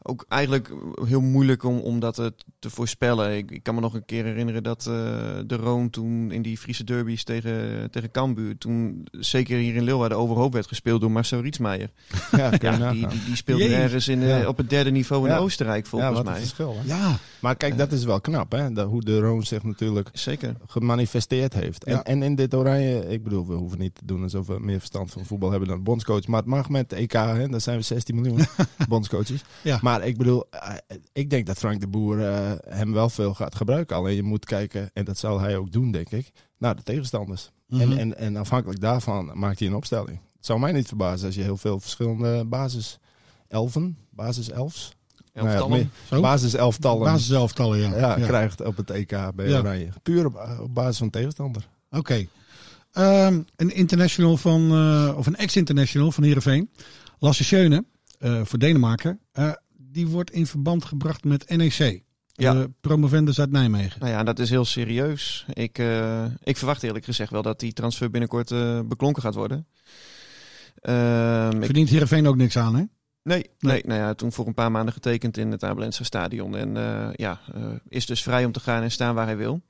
ook 0.09 0.25
eigenlijk 0.29 0.71
heel 1.05 1.21
moeilijk 1.21 1.65
om, 1.65 1.79
om 1.79 2.01
dat 2.01 2.19
eh, 2.19 2.27
te 2.59 2.71
voorspellen. 2.71 3.37
Ik, 3.37 3.51
ik 3.51 3.63
kan 3.63 3.75
me 3.75 3.81
nog 3.81 3.95
een 3.95 4.05
keer 4.05 4.25
herinneren 4.25 4.63
dat 4.63 4.79
eh, 4.79 4.93
de 5.47 5.57
Roon 5.57 5.91
toen 5.91 6.31
in 6.31 6.43
die 6.43 6.59
Friese 6.59 6.85
derbies 6.85 7.25
tegen, 7.25 7.91
tegen 7.91 8.11
Cambuur... 8.11 8.59
toen 8.59 9.07
zeker 9.11 9.59
hier 9.59 9.75
in 9.75 9.83
Leeuwarden 9.83 10.19
overhoop 10.19 10.53
werd 10.53 10.67
gespeeld 10.67 11.01
door 11.01 11.11
Marcel 11.11 11.41
Rietsmeijer. 11.41 11.91
Ja, 12.31 12.53
Ja, 12.61 12.93
die, 12.93 13.07
die, 13.09 13.25
die 13.25 13.37
speelde 13.37 13.75
ergens 13.75 14.09
in, 14.09 14.23
eh, 14.23 14.41
Ja. 14.41 14.49
op 14.49 14.57
het 14.57 14.71
derde 14.71 14.91
niveau 14.91 15.27
in 15.29 15.33
Ja. 15.35 15.39
Oostenrijk 15.39 15.87
volgens 15.87 16.23
mij. 16.23 16.39
verschil. 16.39 16.77
Ja, 16.85 17.17
Maar 17.41 17.57
kijk, 17.57 17.79
dat 17.79 17.93
is 17.93 18.05
wel 18.05 18.21
knap, 18.21 18.53
hè? 18.53 18.73
Dat, 18.73 18.89
hoe 18.89 19.01
de 19.01 19.19
Roon 19.19 19.43
zich 19.45 19.63
natuurlijk 19.63 20.09
Zeker. 20.13 20.55
gemanifesteerd 20.67 21.53
heeft. 21.55 21.85
En, 21.85 21.93
Ja. 21.95 22.05
en 22.05 22.23
in 22.23 22.35
dit 22.35 22.55
oranje, 22.55 23.09
ik 23.09 23.23
bedoel, 23.23 23.47
we 23.47 23.55
hoeven 23.55 23.79
niet 23.79 23.95
te 23.95 24.05
doen 24.05 24.23
alsof 24.23 24.47
we 24.47 24.57
meer 24.61 24.79
verstand 24.79 25.11
van 25.11 25.25
voetbal 25.25 25.51
hebben 25.51 25.69
dan 25.69 25.83
bondscoach. 25.83 26.27
Maar 26.27 26.41
het 26.41 26.49
mag 26.49 26.69
met 26.69 26.91
de 26.91 26.97
EK, 26.97 27.13
hè, 27.13 27.49
dan 27.49 27.61
zijn 27.61 27.77
we 27.77 27.83
16 27.83 28.15
miljoen 28.15 28.41
bondscoaches. 28.89 29.45
Ja. 29.63 29.79
Maar 29.83 29.96
ik 30.05 30.17
bedoel, 30.17 30.45
eh, 30.51 30.75
ik 31.13 31.31
denk 31.31 31.47
dat 31.47 31.59
Frank 31.59 31.81
de 31.81 31.87
Boer 31.89 32.29
eh, 32.29 32.53
hem 32.69 32.93
wel 32.93 33.09
veel 33.09 33.35
gaat 33.35 33.55
gebruiken. 33.55 33.97
Alleen 33.97 34.15
je 34.15 34.23
moet 34.23 34.45
kijken, 34.45 34.91
en 34.93 35.05
dat 35.05 35.19
zal 35.19 35.41
hij 35.41 35.57
ook 35.57 35.73
doen, 35.73 35.91
denk 35.91 36.11
ik, 36.11 36.31
naar 36.59 36.77
de 36.77 36.83
tegenstanders. 36.83 37.51
Mhm. 37.69 37.81
en, 37.81 37.99
en, 37.99 38.17
en 38.17 38.37
afhankelijk 38.37 38.81
daarvan 38.81 39.31
maakt 39.35 39.59
hij 39.59 39.69
een 39.69 39.75
opstelling. 39.75 40.21
Het 40.37 40.47
zou 40.47 40.61
mij 40.61 40.73
niet 40.73 40.89
verbazen 40.89 41.27
als 41.27 41.35
je 41.35 41.43
heel 41.43 41.57
veel 41.57 41.81
verschillende 41.81 42.45
basis 42.45 42.99
elfen, 43.49 43.99
basis 44.11 44.51
elfs, 44.51 44.93
nou 45.33 45.47
ja, 45.49 45.55
Elftallen. 45.55 45.79
meer- 45.79 45.89
Zo? 46.09 46.21
basis 46.21 46.55
elftallen 46.55 47.05
basiselftallen, 47.05 47.79
ja. 47.79 47.97
ja, 47.99 48.17
Ja. 48.19 48.27
krijgt 48.27 48.65
op 48.65 48.77
het 48.77 48.91
EK 48.91 49.31
bij 49.35 49.49
Ja. 49.49 49.59
Oranje. 49.59 49.89
Puur 50.03 50.27
op, 50.27 50.69
basis 50.71 50.99
van 50.99 51.11
tegenstander. 51.11 51.69
Oké. 51.91 52.27
Ehm, 52.93 53.41
een 53.57 53.75
international 53.75 54.37
van, 54.37 54.71
eh, 54.71 55.15
of 55.17 55.27
een 55.27 55.37
ex-international 55.37 56.13
van 56.13 56.25
Heerenveen, 56.25 56.71
Lasse 57.19 57.45
Schöne, 57.45 57.85
voor 58.45 58.59
Denemarken, 58.59 59.21
die 59.97 60.07
wordt 60.07 60.31
in 60.31 60.47
verband 60.47 60.85
gebracht 60.85 61.25
met 61.25 61.49
NEC. 61.57 62.03
Ja. 62.33 62.53
De 62.53 62.71
promovendus 62.81 63.41
uit 63.41 63.51
Nijmegen. 63.51 64.01
Nou 64.01 64.13
ja, 64.13 64.23
dat 64.25 64.39
is 64.39 64.51
heel 64.51 64.65
serieus. 64.65 65.47
Ik, 65.53 65.79
eh, 65.79 66.25
ik 66.43 66.57
verwacht 66.57 66.83
eerlijk 66.83 67.05
gezegd 67.05 67.31
wel 67.31 67.43
dat 67.43 67.61
die 67.61 67.73
transfer 67.73 68.11
binnenkort 68.11 68.51
eh, 68.51 68.81
beklonken 68.87 69.23
gaat 69.23 69.35
worden. 69.35 69.67
Ehm, 70.81 71.57
ik- 71.57 71.65
Verdient 71.65 71.89
Heerenveen 71.89 72.27
ook 72.27 72.37
niks 72.37 72.57
aan, 72.57 72.75
hè? 72.75 72.83
nee, 73.23 73.51
nee, 73.59 73.83
nou 73.87 74.01
ja, 74.01 74.15
toen 74.15 74.33
voor 74.33 74.47
een 74.47 74.55
paar 74.55 74.71
maanden 74.71 74.93
getekend 74.95 75.37
in 75.37 75.51
het 75.51 75.65
Abelense 75.65 76.05
stadion. 76.05 76.57
En 76.57 76.77
eh, 76.77 77.09
ja, 77.13 77.41
eh, 77.55 77.63
is 77.89 78.07
dus 78.07 78.23
vrij 78.23 78.45
om 78.45 78.53
te 78.53 78.61
gaan 78.61 78.83
en 78.83 78.91
staan 78.91 79.15
waar 79.15 79.27
hij 79.27 79.37
wil. 79.37 79.61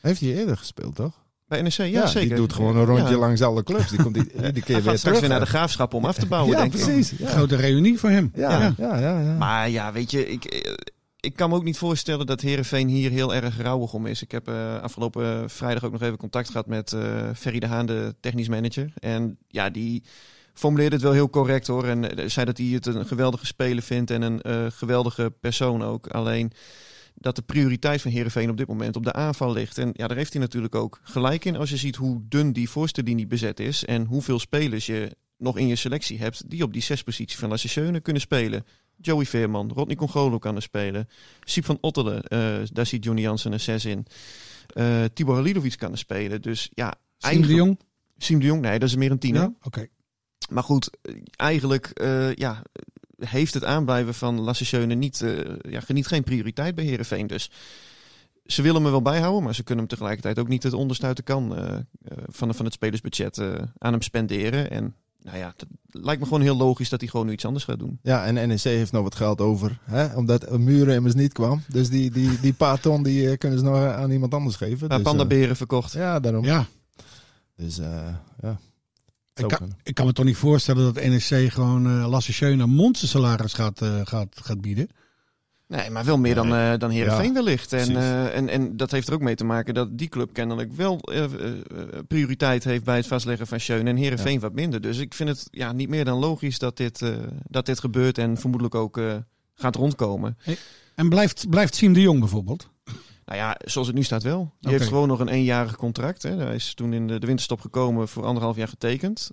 Heeft 0.00 0.20
hij 0.20 0.34
eerder 0.34 0.56
gespeeld, 0.56 0.94
toch? 0.94 1.21
Bij 1.52 1.62
NEC, 1.62 1.72
ja, 1.72 2.06
zeker. 2.06 2.28
Die 2.28 2.36
doet 2.38 2.52
gewoon 2.52 2.76
een 2.76 2.84
rondje 2.84 3.12
Ja. 3.14 3.18
langs 3.18 3.42
alle 3.42 3.62
clubs. 3.62 3.88
Die 3.90 4.02
komt 4.02 4.16
iedere 4.16 4.52
keer 4.60 4.64
weer 4.64 4.80
straks 4.82 5.00
terug. 5.00 5.20
weer 5.20 5.28
naar 5.28 5.40
de 5.40 5.46
graafschap 5.46 5.94
om 5.94 6.04
af 6.04 6.16
te 6.16 6.26
bouwen, 6.26 6.52
ja, 6.52 6.60
denk 6.62 6.74
ik. 6.74 6.80
precies. 6.84 7.12
Ja. 7.18 7.28
Grote 7.28 7.56
reunie 7.56 7.98
voor 7.98 8.10
hem. 8.10 8.30
Ja, 8.34 8.74
ja, 8.78 8.98
ja, 8.98 9.20
ja. 9.20 9.36
Maar 9.38 9.70
ja, 9.70 9.92
weet 9.92 10.10
je, 10.10 10.28
ik, 10.28 10.44
eh, 10.44 10.72
ik 11.20 11.36
kan 11.36 11.48
me 11.50 11.56
ook 11.56 11.64
niet 11.64 11.78
voorstellen 11.78 12.26
dat 12.26 12.40
Herenveen 12.40 12.88
hier 12.88 13.10
heel 13.10 13.34
erg 13.34 13.60
rauwig 13.60 13.92
om 13.92 14.06
is. 14.06 14.22
Ik 14.22 14.30
heb 14.30 14.48
eh, 14.48 14.80
afgelopen 14.82 15.50
vrijdag 15.50 15.84
ook 15.84 15.92
nog 15.92 16.02
even 16.02 16.16
contact 16.18 16.50
gehad 16.50 16.66
met 16.66 16.92
eh 16.92 17.00
Ferry 17.36 17.58
de 17.58 17.66
Haan, 17.66 17.86
de 17.86 18.14
technisch 18.20 18.48
manager. 18.48 18.92
En 18.98 19.38
ja, 19.48 19.70
die 19.70 20.02
formuleerde 20.54 20.94
het 20.94 21.04
wel 21.04 21.12
heel 21.12 21.30
correct 21.30 21.66
hoor. 21.66 21.84
En 21.86 22.30
zei 22.30 22.46
dat 22.46 22.58
hij 22.58 22.66
het 22.66 22.86
een 22.86 23.06
geweldige 23.06 23.46
speler 23.46 23.82
vindt 23.82 24.10
en 24.10 24.22
een 24.22 24.42
eh, 24.42 24.66
geweldige 24.70 25.32
persoon 25.40 25.82
ook. 25.82 26.06
Alleen 26.06 26.52
dat 27.14 27.36
de 27.36 27.42
prioriteit 27.42 28.02
van 28.02 28.10
Herenveen 28.10 28.50
op 28.50 28.56
dit 28.56 28.66
moment 28.66 28.96
op 28.96 29.04
de 29.04 29.12
aanval 29.12 29.52
ligt. 29.52 29.78
En 29.78 29.90
ja, 29.92 30.06
daar 30.06 30.16
heeft 30.16 30.32
hij 30.32 30.42
natuurlijk 30.42 30.74
ook 30.74 31.00
gelijk 31.02 31.44
in 31.44 31.56
als 31.56 31.70
je 31.70 31.76
ziet 31.76 31.96
hoe 31.96 32.22
dun 32.28 32.52
die 32.52 32.68
voorste 32.68 33.02
linie 33.02 33.26
bezet 33.26 33.60
is. 33.60 33.84
En 33.84 34.04
hoeveel 34.04 34.38
spelers 34.38 34.86
je 34.86 35.16
nog 35.36 35.58
in 35.58 35.66
je 35.66 35.76
selectie 35.76 36.18
hebt 36.18 36.50
die 36.50 36.62
op 36.62 36.72
die 36.72 36.82
zespositie 36.82 37.38
van 37.38 37.48
Lasse 37.48 37.68
Schöne 37.68 38.00
kunnen 38.00 38.22
spelen. 38.22 38.64
Joey 38.96 39.26
Veerman, 39.26 39.70
Rodney 39.74 39.96
Congolo 39.96 40.38
kan 40.38 40.56
er 40.56 40.62
spelen. 40.62 41.08
Siep 41.40 41.64
van 41.64 41.78
Ottelen, 41.80 42.22
eh, 42.22 42.58
daar 42.72 42.86
ziet 42.86 43.04
Johnny 43.04 43.22
Jansen 43.22 43.52
een 43.52 43.60
6 43.60 43.84
in. 43.84 44.06
Eh 44.66 45.04
Tibor 45.12 45.34
Halilovic 45.34 45.76
kan 45.76 45.92
er 45.92 45.98
spelen. 45.98 46.42
Dus 46.42 46.70
ja, 46.74 46.94
Siem 47.18 47.42
de 47.42 47.54
Jong? 47.54 47.80
Siem 48.16 48.38
de 48.40 48.46
Jong, 48.46 48.60
nee, 48.60 48.78
dat 48.78 48.88
is 48.88 48.96
meer 48.96 49.10
een 49.10 49.18
tiener. 49.18 49.42
Ja, 49.42 49.54
oké. 49.62 49.86
Maar 50.50 50.62
goed, 50.62 50.90
eh, 51.02 51.14
eigenlijk 51.36 51.90
ja, 52.34 52.62
heeft 53.24 53.54
het 53.54 53.64
aanblijven 53.64 54.14
van 54.14 54.40
Lasse 54.40 54.64
Schöne 54.64 54.94
niet, 54.94 55.20
eh, 55.20 55.38
ja, 55.70 55.80
geniet 55.80 56.06
geen 56.06 56.24
prioriteit 56.24 56.74
bij 56.74 56.84
Herenveen. 56.84 57.26
Dus 57.26 57.50
ze 58.46 58.62
willen 58.62 58.82
me 58.82 58.90
wel 58.90 59.02
bijhouden, 59.02 59.42
maar 59.42 59.54
ze 59.54 59.62
kunnen 59.62 59.84
hem 59.84 59.92
tegelijkertijd 59.92 60.38
ook 60.38 60.48
niet 60.48 60.62
het 60.62 60.72
onderste 60.72 61.06
uit 61.06 61.16
de 61.16 61.22
kan 61.22 61.56
eh, 61.56 61.74
eh, 61.74 61.82
van, 62.26 62.54
van 62.54 62.64
het 62.64 62.74
spelersbudget 62.74 63.38
eh, 63.38 63.52
aan 63.78 63.92
hem 63.92 64.02
spenderen. 64.02 64.70
En 64.70 64.94
nou 65.22 65.38
ja, 65.38 65.54
het 65.56 65.66
lijkt 66.04 66.20
me 66.20 66.26
gewoon 66.26 66.42
heel 66.42 66.56
logisch 66.56 66.88
dat 66.88 67.00
hij 67.00 67.08
gewoon 67.08 67.26
nu 67.26 67.32
iets 67.32 67.44
anders 67.44 67.64
gaat 67.64 67.78
doen. 67.78 67.98
Ja, 68.02 68.24
en 68.24 68.34
NEC 68.34 68.60
heeft 68.60 68.92
nog 68.92 69.02
wat 69.02 69.14
geld 69.14 69.40
over. 69.40 69.78
Hè? 69.84 70.16
Omdat 70.16 70.58
Muren 70.58 70.94
immers 70.94 71.14
niet 71.14 71.32
kwam. 71.32 71.62
Dus 71.68 71.88
die, 71.88 72.10
die, 72.10 72.40
die 72.40 72.52
paar 72.52 72.80
ton 72.80 73.02
die 73.02 73.36
kunnen 73.36 73.58
ze 73.58 73.64
nog 73.64 73.76
aan 73.76 74.10
iemand 74.10 74.34
anders 74.34 74.56
geven. 74.56 74.90
Een 74.90 74.96
dus, 74.96 75.06
pandaberen 75.06 75.56
verkocht. 75.56 75.92
ja, 75.92 76.20
daarom. 76.20 76.44
Ja, 76.44 76.66
Dus 77.56 77.78
eh, 77.78 78.14
ja. 78.40 78.58
Ik 79.34 79.48
kan, 79.48 79.76
ik 79.82 79.94
kan 79.94 80.06
me 80.06 80.12
toch 80.12 80.24
niet 80.24 80.36
voorstellen 80.36 80.94
dat 80.94 81.04
NEC 81.04 81.52
gewoon 81.52 81.86
eh 81.86 82.08
Lasse 82.08 82.32
Schöne 82.32 82.62
een 82.62 82.70
monstersalaris 82.70 83.52
gaat, 83.52 83.82
eh, 83.82 84.00
gaat, 84.04 84.40
gaat 84.42 84.60
bieden. 84.60 84.88
Nee, 85.72 85.90
maar 85.90 86.04
wel 86.04 86.18
meer 86.18 86.34
dan, 86.34 86.54
eh 86.54 86.78
dan 86.78 86.90
Heerenveen 86.90 87.26
Ja, 87.26 87.32
wellicht. 87.32 87.72
En, 87.72 87.96
eh, 87.96 88.36
en, 88.36 88.48
en 88.48 88.76
dat 88.76 88.90
heeft 88.90 89.08
er 89.08 89.14
ook 89.14 89.20
mee 89.20 89.34
te 89.34 89.44
maken 89.44 89.74
dat 89.74 89.98
die 89.98 90.08
club 90.08 90.32
kennelijk 90.32 90.72
wel 90.72 91.00
prioriteit 92.08 92.64
heeft 92.64 92.84
bij 92.84 92.96
het 92.96 93.06
vastleggen 93.06 93.46
van 93.46 93.60
Schöne 93.60 93.90
en 93.90 93.96
Heerenveen 93.96 94.40
wat 94.40 94.52
minder. 94.52 94.80
Dus 94.80 94.98
ik 94.98 95.14
vind 95.14 95.28
het 95.28 95.48
ja, 95.50 95.72
niet 95.72 95.88
meer 95.88 96.04
dan 96.04 96.18
logisch 96.18 96.58
dat 96.58 96.76
dit, 96.76 97.02
eh, 97.02 97.10
dat 97.48 97.66
dit 97.66 97.80
gebeurt 97.80 98.18
en 98.18 98.36
vermoedelijk 98.36 98.74
ook 98.74 98.98
eh, 98.98 99.16
gaat 99.54 99.76
rondkomen. 99.76 100.38
En 100.94 101.08
blijft, 101.08 101.48
blijft 101.48 101.74
Siem 101.74 101.92
de 101.92 102.00
Jong 102.00 102.18
bijvoorbeeld? 102.18 102.70
Nou 103.32 103.44
ja, 103.44 103.56
zoals 103.64 103.86
het 103.86 103.96
nu 103.96 104.02
staat 104.02 104.22
wel. 104.22 104.52
Die 104.60 104.70
heeft 104.70 104.88
gewoon 104.88 105.08
nog 105.08 105.20
een 105.20 105.28
eenjarig 105.28 105.76
contract. 105.76 106.22
Hè. 106.22 106.36
Hij 106.36 106.54
is 106.54 106.74
toen 106.74 106.92
in 106.92 107.06
de, 107.06 107.18
de 107.18 107.26
winterstop 107.26 107.60
gekomen 107.60 108.08
voor 108.08 108.24
anderhalf 108.24 108.56
jaar 108.56 108.68
getekend. 108.68 109.30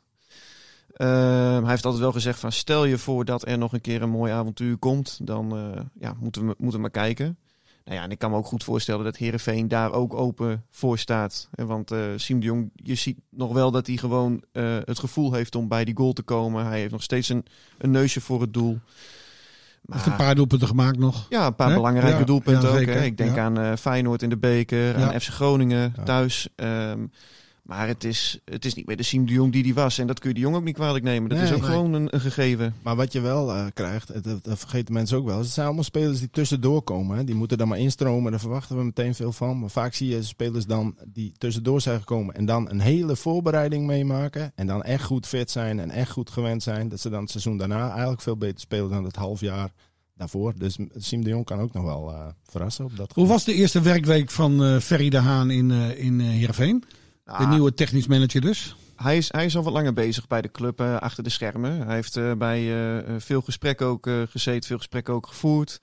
Ehm, 0.93 1.61
hij 1.61 1.69
heeft 1.69 1.85
altijd 1.85 2.03
wel 2.03 2.11
gezegd 2.11 2.39
van 2.39 2.51
stel 2.51 2.85
je 2.85 2.97
voor 2.97 3.25
dat 3.25 3.47
er 3.47 3.57
nog 3.57 3.73
een 3.73 3.81
keer 3.81 4.01
een 4.01 4.09
mooi 4.09 4.31
avontuur 4.31 4.77
komt, 4.77 5.19
dan 5.23 5.57
eh, 5.57 5.81
ja, 5.99 6.15
moeten, 6.19 6.47
we, 6.47 6.55
moeten 6.57 6.75
we 6.75 6.81
maar 6.81 6.89
kijken. 6.89 7.37
Nou 7.85 7.97
ja, 7.97 8.03
en 8.03 8.11
ik 8.11 8.19
kan 8.19 8.31
me 8.31 8.37
ook 8.37 8.45
goed 8.45 8.63
voorstellen 8.63 9.03
dat 9.03 9.17
Herenveen 9.17 9.67
daar 9.67 9.91
ook 9.91 10.13
open 10.13 10.65
voor 10.69 10.97
staat. 10.97 11.49
Hè, 11.51 11.65
Want 11.65 11.91
eh 11.91 11.99
Siem 12.15 12.39
de 12.39 12.45
Jong, 12.45 12.71
je 12.75 12.95
ziet 12.95 13.17
nog 13.29 13.53
wel 13.53 13.71
dat 13.71 13.87
hij 13.87 13.97
gewoon 13.97 14.43
eh, 14.51 14.77
het 14.83 14.99
gevoel 14.99 15.33
heeft 15.33 15.55
om 15.55 15.67
bij 15.67 15.85
die 15.85 15.97
goal 15.97 16.13
te 16.13 16.23
komen. 16.23 16.65
Hij 16.65 16.79
heeft 16.79 16.91
nog 16.91 17.03
steeds 17.03 17.29
een, 17.29 17.45
een 17.77 17.91
neusje 17.91 18.21
voor 18.21 18.41
het 18.41 18.53
doel. 18.53 18.79
Heeft 19.89 20.05
een 20.05 20.15
paar 20.15 20.35
doelpunten 20.35 20.67
gemaakt 20.67 20.97
nog. 20.97 21.25
Ja, 21.29 21.45
een 21.45 21.55
paar 21.55 21.73
belangrijke 21.73 22.19
Ja, 22.19 22.25
doelpunten 22.25 22.69
ja, 22.69 22.79
ook. 22.79 22.85
Hè. 22.85 23.03
Ik 23.03 23.17
denk 23.17 23.37
aan 23.37 23.59
eh, 23.59 23.71
Feyenoord 23.79 24.21
in 24.21 24.29
de 24.29 24.37
beker, 24.37 24.95
aan 24.95 25.21
FC 25.21 25.27
Groningen 25.27 25.93
thuis. 26.03 26.47
Ehm, 26.55 26.99
maar 27.69 27.87
het 27.87 28.03
is, 28.03 28.39
het 28.45 28.65
is 28.65 28.73
niet 28.73 28.85
meer 28.87 28.97
de 28.97 29.03
Siem 29.03 29.25
de 29.25 29.33
Jong 29.33 29.51
die 29.51 29.63
die 29.63 29.73
was. 29.73 29.97
En 29.97 30.07
dat 30.07 30.19
kun 30.19 30.29
je 30.29 30.35
de 30.35 30.41
Jong 30.41 30.55
ook 30.55 30.63
niet 30.63 30.75
kwalijk 30.75 31.03
nemen. 31.03 31.29
Dat 31.29 31.37
Nee, 31.37 31.47
is 31.47 31.53
ook 31.53 31.61
nee. 31.61 31.69
gewoon 31.69 31.93
een, 31.93 32.07
een 32.13 32.19
gegeven. 32.21 32.75
Maar 32.81 32.95
wat 32.95 33.11
je 33.11 33.19
wel 33.19 33.53
eh, 33.53 33.65
krijgt, 33.73 34.23
dat, 34.23 34.43
dat 34.43 34.59
vergeten 34.59 34.93
mensen 34.93 35.17
ook 35.17 35.25
wel. 35.25 35.37
Het 35.37 35.47
zijn 35.47 35.65
allemaal 35.65 35.83
spelers 35.83 36.19
die 36.19 36.29
tussendoor 36.31 36.81
komen. 36.81 37.17
Hè. 37.17 37.23
Die 37.23 37.35
moeten 37.35 37.57
dan 37.57 37.67
maar 37.67 37.77
instromen. 37.79 38.31
Daar 38.31 38.39
verwachten 38.39 38.77
we 38.77 38.83
meteen 38.83 39.15
veel 39.15 39.31
van. 39.31 39.59
Maar 39.59 39.69
vaak 39.69 39.93
zie 39.93 40.09
je 40.09 40.23
spelers 40.23 40.65
dan 40.65 40.95
die 41.07 41.33
tussendoor 41.37 41.81
zijn 41.81 41.99
gekomen. 41.99 42.35
En 42.35 42.45
dan 42.45 42.69
een 42.69 42.79
hele 42.79 43.15
voorbereiding 43.15 43.85
meemaken. 43.85 44.51
En 44.55 44.67
dan 44.67 44.83
echt 44.83 45.03
goed 45.03 45.27
fit 45.27 45.51
zijn 45.51 45.79
en 45.79 45.89
echt 45.89 46.11
goed 46.11 46.29
gewend 46.29 46.63
zijn. 46.63 46.89
Dat 46.89 46.99
ze 46.99 47.09
dan 47.09 47.21
het 47.21 47.31
seizoen 47.31 47.57
daarna 47.57 47.89
eigenlijk 47.91 48.21
veel 48.21 48.37
beter 48.37 48.59
spelen 48.59 48.89
dan 48.89 49.03
het 49.03 49.15
half 49.15 49.39
jaar 49.39 49.69
daarvoor. 50.15 50.53
Dus 50.57 50.77
Siem 50.97 51.23
de 51.23 51.29
Jong 51.29 51.45
kan 51.45 51.59
ook 51.59 51.73
nog 51.73 51.83
wel 51.83 52.11
eh, 52.13 52.27
verrassen 52.43 52.85
op 52.85 52.89
dat 52.91 52.97
Hoe 53.05 53.13
gebied. 53.13 53.29
was 53.29 53.43
de 53.43 53.53
eerste 53.53 53.81
werkweek 53.81 54.31
van 54.31 54.63
eh 54.63 54.77
Ferry 54.77 55.09
de 55.09 55.17
Haan 55.17 55.51
in, 55.51 55.71
eh 55.71 56.03
in 56.05 56.19
eh, 56.21 56.27
Heerenveen? 56.27 56.83
De 57.29 57.35
Ah, 57.35 57.49
nieuwe 57.49 57.73
technisch 57.73 58.07
manager 58.07 58.41
dus. 58.41 58.75
hij, 58.95 59.17
is, 59.17 59.31
hij 59.31 59.45
is 59.45 59.55
al 59.55 59.63
wat 59.63 59.73
langer 59.73 59.93
bezig 59.93 60.27
bij 60.27 60.41
de 60.41 60.51
club 60.51 60.79
eh, 60.79 60.95
achter 60.97 61.23
de 61.23 61.29
schermen. 61.29 61.85
Hij 61.85 61.95
heeft 61.95 62.17
eh, 62.17 62.33
bij 62.33 62.93
eh, 62.97 63.15
veel 63.17 63.41
gesprekken 63.41 63.87
ook 63.87 64.09
gezeten, 64.29 64.67
veel 64.67 64.77
gesprekken 64.77 65.13
ook 65.13 65.27
gevoerd. 65.27 65.81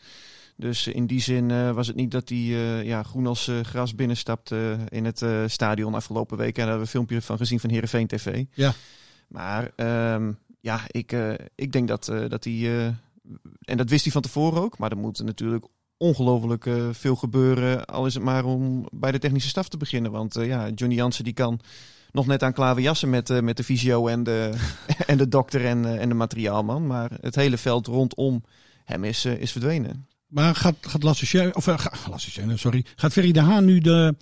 Dus 0.56 0.86
in 0.86 1.06
die 1.06 1.20
zin 1.20 1.72
was 1.74 1.86
het 1.86 1.96
niet 1.96 2.10
dat 2.10 2.28
hij 2.28 2.38
ja, 2.84 3.02
groen 3.02 3.26
als 3.26 3.50
gras 3.62 3.94
binnenstapte 3.94 4.78
in 4.88 5.04
het 5.04 5.24
stadion 5.46 5.94
afgelopen 5.94 6.36
week. 6.36 6.48
En 6.48 6.54
daar 6.54 6.68
hebben 6.68 6.76
we 6.76 6.82
een 6.82 7.06
filmpje 7.06 7.22
van 7.22 7.36
gezien 7.36 7.60
van 7.60 7.70
Heerenveen 7.70 8.06
TV. 8.06 8.44
Ja. 8.54 8.72
Maar 9.28 9.70
ehm, 9.76 10.32
ja, 10.60 10.80
ik, 10.86 11.16
ik 11.54 11.72
denk 11.72 11.88
dat, 11.88 12.04
dat 12.28 12.44
hij... 12.44 12.86
en 13.60 13.76
dat 13.76 13.90
wist 13.90 14.02
hij 14.02 14.12
van 14.12 14.22
tevoren 14.22 14.62
ook. 14.62 14.78
Maar 14.78 14.90
er 14.90 14.96
moet 14.96 15.22
natuurlijk 15.22 15.64
ongelooflijk 15.98 16.66
eh, 16.66 16.88
veel 16.92 17.16
gebeuren. 17.16 17.86
Al 17.86 18.06
is 18.06 18.14
het 18.14 18.22
maar 18.22 18.44
om 18.44 18.88
bij 18.92 19.12
de 19.12 19.18
technische 19.18 19.48
staf 19.48 19.68
te 19.68 19.76
beginnen. 19.76 20.10
Want 20.10 20.36
eh, 20.36 20.46
ja, 20.46 20.68
Johnny 20.68 20.96
Jansen 20.96 21.24
die 21.24 21.32
kan 21.32 21.60
nog 22.10 22.26
net 22.26 22.42
aan 22.42 22.52
klaverjassen 22.52 23.10
met, 23.10 23.30
eh, 23.30 23.40
met 23.40 23.56
de 23.56 23.64
fysio 23.64 24.06
en 24.06 24.22
de, 24.22 24.52
en 25.06 25.18
de 25.18 25.28
dokter 25.28 25.64
en, 25.64 25.98
en 25.98 26.08
de 26.08 26.14
materiaalman. 26.14 26.86
Maar 26.86 27.10
het 27.20 27.34
hele 27.34 27.58
veld 27.58 27.86
rondom 27.86 28.44
hem 28.84 29.04
is, 29.04 29.24
is 29.24 29.52
verdwenen. 29.52 30.06
Maar 30.26 30.54
gaat, 30.54 30.74
gaat 30.80 31.02
Lasse 31.02 31.52
of 31.54 31.68
Schöne, 32.16 32.56
sorry. 32.56 32.84
Gaat 32.96 33.12
Ferry 33.12 33.32
de 33.32 33.40
Haan 33.40 33.64
nu 33.64 33.78
de, 33.78 34.14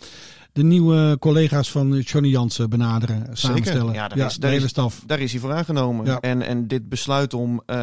de 0.55 0.63
nieuwe 0.65 1.17
collega's 1.21 1.71
van 1.71 1.99
Johnny 1.99 2.29
Jansen 2.31 2.71
benaderen, 2.71 3.27
samenstellen? 3.37 3.93
Ja, 3.95 4.09
daar 4.09 4.27
is- 4.27 4.37
de 4.37 4.47
hele 4.47 4.69
staf. 4.69 5.03
Daar 5.07 5.21
is 5.21 5.31
hij 5.33 5.41
voor 5.41 5.53
aangenomen. 5.53 6.07
Ja. 6.07 6.21
En, 6.21 6.43
en 6.43 6.69
dit 6.69 6.89
besluit 6.89 7.35
om 7.35 7.63
eh, 7.67 7.77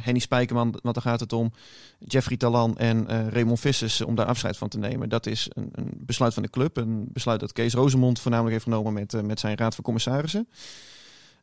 Henny 0.00 0.18
Spijkerman, 0.20 0.78
want 0.82 0.94
daar 0.94 1.04
gaat 1.04 1.20
het 1.20 1.32
om, 1.32 1.52
Jeffrey 1.98 2.36
Talan 2.36 2.76
en 2.78 3.08
eh 3.08 3.28
Raymond 3.28 3.60
Vissers 3.60 4.00
om 4.00 4.14
daar 4.14 4.26
afscheid 4.26 4.56
van 4.56 4.68
te 4.68 4.78
nemen. 4.78 5.08
Dat 5.08 5.26
is 5.26 5.48
een, 5.54 5.68
een 5.72 5.90
besluit 6.06 6.34
van 6.34 6.42
de 6.42 6.50
club. 6.50 6.76
Een 6.76 7.08
besluit 7.12 7.40
dat 7.40 7.52
Kees 7.52 7.74
Rozemond 7.74 8.20
voornamelijk 8.20 8.52
heeft 8.54 8.68
genomen 8.68 8.92
met, 8.92 9.14
eh, 9.14 9.20
met 9.22 9.40
zijn 9.40 9.56
raad 9.56 9.74
van 9.74 9.84
commissarissen. 9.84 10.48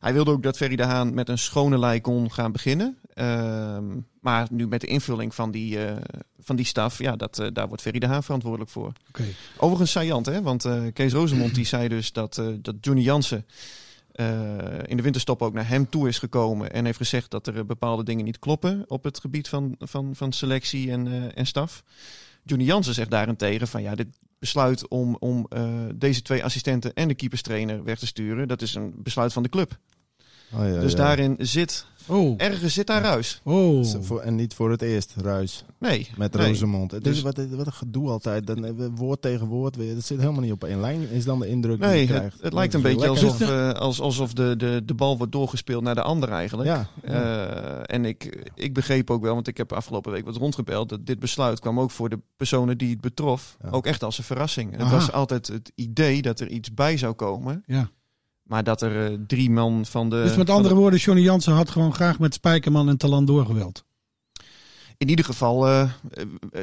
Hij 0.00 0.12
wilde 0.12 0.30
ook 0.30 0.42
dat 0.42 0.56
Ferry 0.56 0.76
de 0.76 0.84
Haan 0.84 1.14
met 1.14 1.28
een 1.28 1.38
schone 1.38 1.78
lei 1.78 2.00
kon 2.00 2.32
gaan 2.32 2.52
beginnen. 2.52 2.98
Ehm, 3.14 3.84
maar 4.20 4.46
nu 4.50 4.68
met 4.68 4.80
de 4.80 4.86
invulling 4.86 5.34
van 5.34 5.50
die, 5.50 5.84
eh, 5.84 5.96
van 6.40 6.56
die 6.56 6.64
staf, 6.64 6.98
ja, 6.98 7.16
dat, 7.16 7.38
eh, 7.38 7.46
daar 7.52 7.68
wordt 7.68 7.82
Ferry 7.82 7.98
de 7.98 8.06
Haan 8.06 8.22
verantwoordelijk 8.22 8.70
voor. 8.70 8.92
Overigens 9.56 9.90
saillant, 9.90 10.26
hè? 10.26 10.42
want 10.42 10.64
eh, 10.64 10.82
Kees 10.92 11.12
Rozemond 11.12 11.54
die 11.54 11.66
zei 11.66 11.88
dus 11.88 12.12
dat, 12.12 12.42
dat 12.60 12.74
Johnny 12.80 13.02
Jansen 13.02 13.46
in 14.84 14.96
de 14.96 15.02
winterstop 15.02 15.42
ook 15.42 15.52
naar 15.52 15.68
hem 15.68 15.88
toe 15.88 16.08
is 16.08 16.18
gekomen 16.18 16.72
en 16.72 16.84
heeft 16.84 16.96
gezegd 16.96 17.30
dat 17.30 17.46
er 17.46 17.66
bepaalde 17.66 18.04
dingen 18.04 18.24
niet 18.24 18.38
kloppen 18.38 18.84
op 18.86 19.04
het 19.04 19.20
gebied 19.20 19.48
van, 19.48 19.74
van, 19.78 20.16
van 20.16 20.32
selectie 20.32 20.90
en, 20.90 21.34
en 21.34 21.46
staf. 21.46 21.82
Johnny 22.42 22.66
Jansen 22.66 22.94
zegt 22.94 23.10
daarentegen 23.10 23.68
van 23.68 23.82
ja, 23.82 23.94
dit 23.94 24.08
besluit 24.38 24.88
om, 24.88 25.16
om 25.18 25.46
eh, 25.48 25.70
deze 25.94 26.22
twee 26.22 26.44
assistenten 26.44 26.94
en 26.94 27.08
de 27.08 27.14
keeperstrainer 27.14 27.84
weg 27.84 27.98
te 27.98 28.06
sturen, 28.06 28.48
dat 28.48 28.62
is 28.62 28.74
een 28.74 28.94
besluit 28.96 29.32
van 29.32 29.42
de 29.42 29.48
club. 29.48 29.78
Oh, 30.52 30.68
ja, 30.68 30.80
dus 30.80 30.90
ja. 30.92 30.96
daarin 30.98 31.36
zit, 31.38 31.86
Oh, 32.10 32.34
ergens 32.36 32.74
zit 32.74 32.86
daar 32.86 33.02
ruis. 33.02 33.40
oh. 33.44 33.84
En 34.22 34.34
niet 34.34 34.54
voor 34.54 34.70
het 34.70 34.82
eerst, 34.82 35.14
Ruis. 35.16 35.64
Nee, 35.78 36.08
Met 36.16 36.32
nee. 36.34 36.46
Rosemond. 36.46 36.90
Het 36.90 37.04
Dus- 37.04 37.16
is 37.16 37.22
wat, 37.22 37.36
wat 37.50 37.66
een 37.66 37.72
gedoe 37.72 38.08
altijd. 38.08 38.46
Dan, 38.46 38.64
eh, 38.64 38.72
woord 38.94 39.22
tegen 39.22 39.46
woord. 39.46 39.76
weer. 39.76 39.94
Dat 39.94 40.04
zit 40.04 40.18
helemaal 40.20 40.40
niet 40.40 40.52
op 40.52 40.64
één 40.64 40.80
lijn. 40.80 41.08
Is 41.10 41.24
dan 41.24 41.38
de 41.38 41.48
indruk 41.48 41.78
die 41.80 41.86
Nee, 41.88 42.00
je 42.06 42.06
het, 42.12 42.16
krijgt. 42.16 42.42
het 42.42 42.52
lijkt 42.52 42.74
een 42.74 42.82
beetje 42.82 43.08
alsof, 43.08 43.40
eh, 43.40 43.70
als, 43.72 44.00
alsof 44.00 44.32
de, 44.32 44.54
de, 44.56 44.82
de 44.84 44.94
bal 44.94 45.16
wordt 45.16 45.32
doorgespeeld 45.32 45.82
naar 45.82 45.94
de 45.94 46.02
ander 46.02 46.28
eigenlijk. 46.28 46.68
Ja, 46.68 46.88
Eh, 47.02 47.94
en 47.94 48.04
ik, 48.04 48.50
ik 48.54 48.74
begreep 48.74 49.10
ook 49.10 49.22
wel, 49.22 49.34
want 49.34 49.48
ik 49.48 49.56
heb 49.56 49.72
afgelopen 49.72 50.12
week 50.12 50.24
wat 50.24 50.36
rondgebeld, 50.36 50.88
dat 50.88 51.06
dit 51.06 51.18
besluit 51.18 51.60
kwam 51.60 51.80
ook 51.80 51.90
voor 51.90 52.08
de 52.08 52.20
personen 52.36 52.78
die 52.78 52.90
het 52.90 53.00
betrof, 53.00 53.56
Ja. 53.62 53.70
ook 53.70 53.86
echt 53.86 54.02
als 54.04 54.18
een 54.18 54.24
verrassing. 54.24 54.76
Het 54.76 54.90
was 54.90 55.12
altijd 55.12 55.46
het 55.46 55.72
idee 55.74 56.22
dat 56.22 56.40
er 56.40 56.48
iets 56.48 56.74
bij 56.74 56.96
zou 56.96 57.12
komen, 57.14 57.62
Ja. 57.66 57.90
Maar 58.48 58.64
dat 58.64 58.82
er 58.82 59.06
eh, 59.12 59.18
drie 59.26 59.50
man 59.50 59.86
van 59.86 60.10
de... 60.10 60.22
Dus 60.22 60.36
met 60.36 60.50
andere 60.50 60.74
de- 60.74 60.80
woorden, 60.80 60.98
Johnny 60.98 61.22
Jansen 61.22 61.52
had 61.52 61.70
gewoon 61.70 61.94
graag 61.94 62.18
met 62.18 62.34
Spijkerman 62.34 62.88
en 62.88 62.96
Talan 62.96 63.24
doorgewild. 63.24 63.84
in 64.96 65.08
ieder 65.08 65.24
geval 65.24 65.66
eh, 65.66 65.80
eh, 65.80 65.90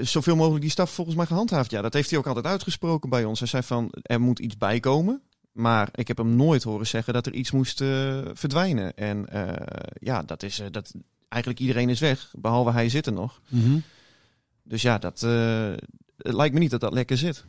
zoveel 0.01 0.35
mogelijk 0.35 0.61
die 0.61 0.71
staf 0.71 0.91
volgens 0.91 1.15
mij 1.15 1.25
gehandhaafd. 1.25 1.71
Ja, 1.71 1.81
dat 1.81 1.93
heeft 1.93 2.09
hij 2.09 2.19
ook 2.19 2.27
altijd 2.27 2.45
uitgesproken 2.45 3.09
bij 3.09 3.23
ons. 3.23 3.39
Hij 3.39 3.47
zei 3.47 3.63
van, 3.63 3.89
er 4.01 4.21
moet 4.21 4.39
iets 4.39 4.57
bij 4.57 4.79
komen. 4.79 5.21
Maar 5.51 5.89
ik 5.91 6.07
heb 6.07 6.17
hem 6.17 6.35
nooit 6.35 6.63
horen 6.63 6.87
zeggen 6.87 7.13
dat 7.13 7.25
er 7.25 7.33
iets 7.33 7.51
moest 7.51 7.77
verdwijnen. 8.33 8.95
En 8.97 9.29
eh, 9.29 9.89
ja, 9.99 10.21
dat 10.23 10.43
is 10.43 10.59
eh, 10.59 10.67
dat 10.71 10.93
eigenlijk 11.27 11.61
iedereen 11.61 11.89
is 11.89 11.99
weg, 11.99 12.31
behalve 12.37 12.71
hij 12.71 12.89
zit 12.89 13.05
er 13.05 13.13
nog. 13.13 13.41
Dus 14.63 14.81
ja, 14.81 14.97
dat 14.97 15.23
eh, 15.23 15.73
het 16.17 16.33
lijkt 16.33 16.53
me 16.53 16.59
niet 16.59 16.71
dat 16.71 16.79
dat 16.79 16.93
lekker 16.93 17.17
zit. 17.17 17.45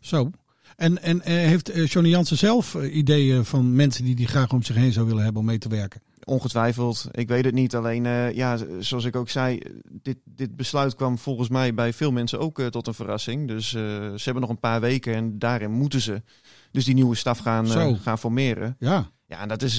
Zo. 0.00 0.30
En, 0.76 1.02
en 1.02 1.22
eh, 1.22 1.34
heeft 1.34 1.68
eh, 1.70 1.86
Johnny 1.86 2.10
Jansen 2.10 2.36
zelf 2.36 2.74
eh, 2.74 2.96
ideeën 2.96 3.44
van 3.44 3.74
mensen 3.74 4.04
die 4.04 4.14
die 4.14 4.26
graag 4.26 4.52
om 4.52 4.62
zich 4.62 4.76
heen 4.76 4.92
zou 4.92 5.06
willen 5.06 5.22
hebben 5.22 5.40
om 5.40 5.46
mee 5.46 5.58
te 5.58 5.68
werken? 5.68 6.00
Ongetwijfeld. 6.24 7.08
Ik 7.10 7.28
weet 7.28 7.44
het 7.44 7.54
niet. 7.54 7.74
Alleen, 7.74 8.34
ja, 8.34 8.58
zoals 8.78 9.04
ik 9.04 9.16
ook 9.16 9.28
zei, 9.28 9.60
dit, 10.02 10.16
dit 10.24 10.56
besluit 10.56 10.94
kwam 10.94 11.18
volgens 11.18 11.48
mij 11.48 11.74
bij 11.74 11.92
veel 11.92 12.12
mensen 12.12 12.38
ook 12.38 12.60
tot 12.60 12.86
een 12.86 12.94
verrassing. 12.94 13.48
Dus 13.48 13.68
ze 13.68 14.20
hebben 14.24 14.42
nog 14.42 14.50
een 14.50 14.60
paar 14.60 14.80
weken 14.80 15.14
en 15.14 15.38
daarin 15.38 15.70
moeten 15.70 16.00
ze 16.00 16.22
dus 16.70 16.84
die 16.84 16.94
nieuwe 16.94 17.14
staf 17.14 17.38
gaan, 17.38 17.68
gaan 17.98 18.18
formeren. 18.18 18.76
Ja. 18.78 19.10
Ja, 19.26 19.40
en 19.40 19.48
dat 19.48 19.62
is 19.62 19.76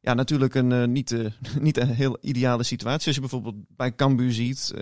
ja, 0.00 0.14
natuurlijk 0.14 0.54
een, 0.54 0.92
niet, 0.92 1.16
niet 1.60 1.76
een 1.76 1.90
heel 1.90 2.18
ideale 2.20 2.62
situatie. 2.62 3.06
Als 3.06 3.14
je 3.14 3.20
bijvoorbeeld 3.20 3.56
bij 3.68 3.94
Cambuur 3.94 4.32
ziet, 4.32 4.74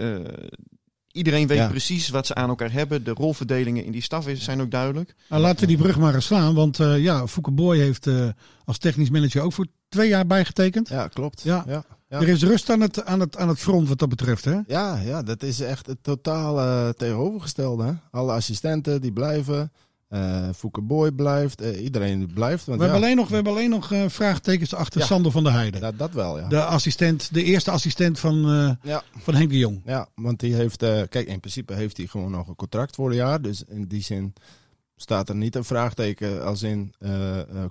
iedereen 1.13 1.47
weet 1.47 1.59
Ja. 1.59 1.69
precies 1.69 2.09
wat 2.09 2.27
ze 2.27 2.35
aan 2.35 2.49
elkaar 2.49 2.73
hebben. 2.73 3.05
De 3.05 3.11
rolverdelingen 3.11 3.85
in 3.85 3.93
die 3.93 4.03
staf 4.03 4.29
is, 4.29 4.45
zijn 4.45 4.61
ook 4.61 4.71
duidelijk. 4.71 5.15
Nou, 5.29 5.43
laten 5.43 5.61
we 5.61 5.67
die 5.67 5.77
brug 5.77 5.99
maar 5.99 6.15
eens 6.15 6.25
slaan. 6.27 6.55
Want 6.55 6.81
eh, 6.81 6.99
ja, 6.99 7.27
Fouke 7.27 7.51
Boy 7.51 7.79
heeft 7.79 8.07
eh, 8.07 8.29
als 8.65 8.79
technisch 8.79 9.11
manager 9.11 9.43
ook 9.43 9.53
voor 9.53 9.67
twee 9.89 10.09
jaar 10.09 10.27
bijgetekend. 10.27 10.89
Ja, 10.89 11.09
klopt. 11.09 11.43
Ja. 11.43 11.65
Ja, 11.67 11.85
ja. 12.09 12.21
Er 12.21 12.29
is 12.29 12.43
rust 12.43 12.71
aan 12.71 12.81
het, 12.81 13.05
aan, 13.05 13.21
het, 13.21 13.37
aan 13.37 13.49
het 13.49 13.59
front 13.59 13.89
wat 13.89 13.99
dat 13.99 14.09
betreft, 14.09 14.45
hè? 14.45 14.59
Ja, 14.67 14.97
ja, 15.05 15.23
dat 15.23 15.43
is 15.43 15.61
echt 15.61 15.87
het 15.87 15.99
totaal 16.03 16.59
eh, 16.61 16.89
tegenovergestelde. 16.89 17.85
Hè? 17.85 17.93
Alle 18.11 18.33
assistenten 18.33 19.01
die 19.01 19.13
blijven. 19.13 19.73
Eh 20.13 20.49
Fouke 20.55 20.81
Boy 20.81 21.11
blijft. 21.13 21.61
eh, 21.61 21.83
iedereen 21.85 22.31
blijft. 22.35 22.65
Want 22.67 22.79
We, 22.79 22.85
ja, 22.85 22.91
hebben 22.91 23.07
alleen 23.09 23.17
nog, 23.17 23.29
we 23.29 23.35
hebben 23.35 23.53
alleen 23.53 23.71
nog 23.71 23.93
eh, 23.93 24.05
vraagtekens 24.09 24.75
achter 24.75 25.01
Ja. 25.01 25.07
Sander 25.07 25.33
van 25.33 25.45
der 25.45 25.53
Heijden. 25.53 25.81
dat, 25.81 25.99
dat 25.99 26.13
wel, 26.13 26.39
ja. 26.39 26.49
De 26.49 26.65
assistent, 26.65 27.35
de 27.35 27.43
eerste 27.43 27.71
assistent 27.71 28.19
van, 28.19 28.37
ja. 28.83 29.03
van 29.19 29.35
Henk 29.35 29.51
de 29.51 29.59
Jong. 29.59 29.83
Ja, 29.85 30.09
want 30.15 30.41
die 30.41 30.55
heeft, 30.55 30.77
kijk, 31.09 31.27
in 31.27 31.41
principe 31.41 31.75
heeft 31.75 31.97
hij 31.97 32.07
gewoon 32.07 32.31
nog 32.31 32.49
een 32.49 32.55
contract 32.57 32.95
voor 32.95 33.11
een 33.11 33.17
jaar. 33.17 33.43
Dus 33.43 33.65
in 33.69 33.87
die 33.87 34.03
zin 34.03 34.33
staat 34.97 35.29
er 35.29 35.37
niet 35.37 35.55
een 35.55 35.65
vraagteken 35.65 36.45
als 36.45 36.63
in 36.63 36.95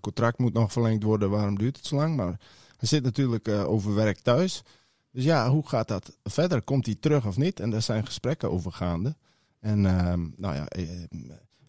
contract 0.01 0.38
moet 0.38 0.54
nog 0.54 0.71
verlengd 0.71 1.04
worden, 1.04 1.30
waarom 1.30 1.58
duurt 1.58 1.77
het 1.77 1.86
zo 1.86 1.95
lang? 1.95 2.15
Maar 2.15 2.39
hij 2.77 2.88
zit 2.88 3.04
natuurlijk 3.04 3.47
eh, 3.47 3.69
overwerkt 3.69 4.23
thuis. 4.23 4.63
Dus 5.12 5.23
ja, 5.23 5.49
hoe 5.49 5.67
gaat 5.67 5.88
dat 5.88 6.17
verder? 6.23 6.62
Komt 6.62 6.86
hij 6.86 6.95
terug 6.99 7.25
of 7.25 7.38
niet? 7.38 7.60
En 7.60 7.69
daar 7.69 7.82
zijn 7.82 8.06
gesprekken 8.06 8.51
over 8.51 8.71
gaande. 8.71 9.15
En 9.60 9.86
ehm, 9.86 10.27
nou 10.38 10.56
ja, 10.56 10.65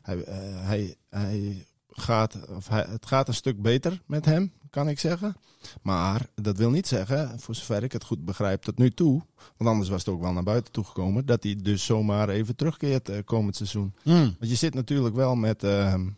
hij, 0.03 0.25
eh, 0.25 0.37
hij, 0.67 0.97
hij 1.09 1.67
gaat, 1.89 2.49
of 2.49 2.69
hij, 2.69 2.87
het 2.89 3.07
gaat 3.07 3.29
een 3.29 3.35
stuk 3.35 3.63
beter 3.63 4.03
met 4.07 4.25
hem, 4.25 4.53
kan 4.71 4.89
ik 4.89 4.99
zeggen. 4.99 5.37
Maar 5.83 6.27
dat 6.35 6.57
wil 6.57 6.71
niet 6.71 6.87
zeggen, 6.87 7.41
voor 7.41 7.55
zover 7.55 7.83
ik 7.83 7.93
het 7.93 8.05
goed 8.05 8.25
begrijp 8.25 8.63
tot 8.63 8.79
nu 8.79 8.91
toe, 8.91 9.23
want 9.57 9.71
anders 9.71 9.89
was 9.89 10.05
het 10.05 10.15
ook 10.15 10.21
wel 10.21 10.33
naar 10.33 10.43
buiten 10.43 10.73
toegekomen, 10.73 11.27
dat 11.27 11.43
hij 11.43 11.57
dus 11.63 11.85
zomaar 11.85 12.29
even 12.29 12.57
terugkeert 12.57 13.09
eh, 13.09 13.19
komend 13.25 13.57
seizoen. 13.57 13.95
Hmm. 14.03 14.37
Want 14.39 14.51
je 14.51 14.55
zit 14.55 14.75
natuurlijk 14.75 15.15
wel 15.15 15.35
met. 15.35 15.65
ehm, 15.65 16.09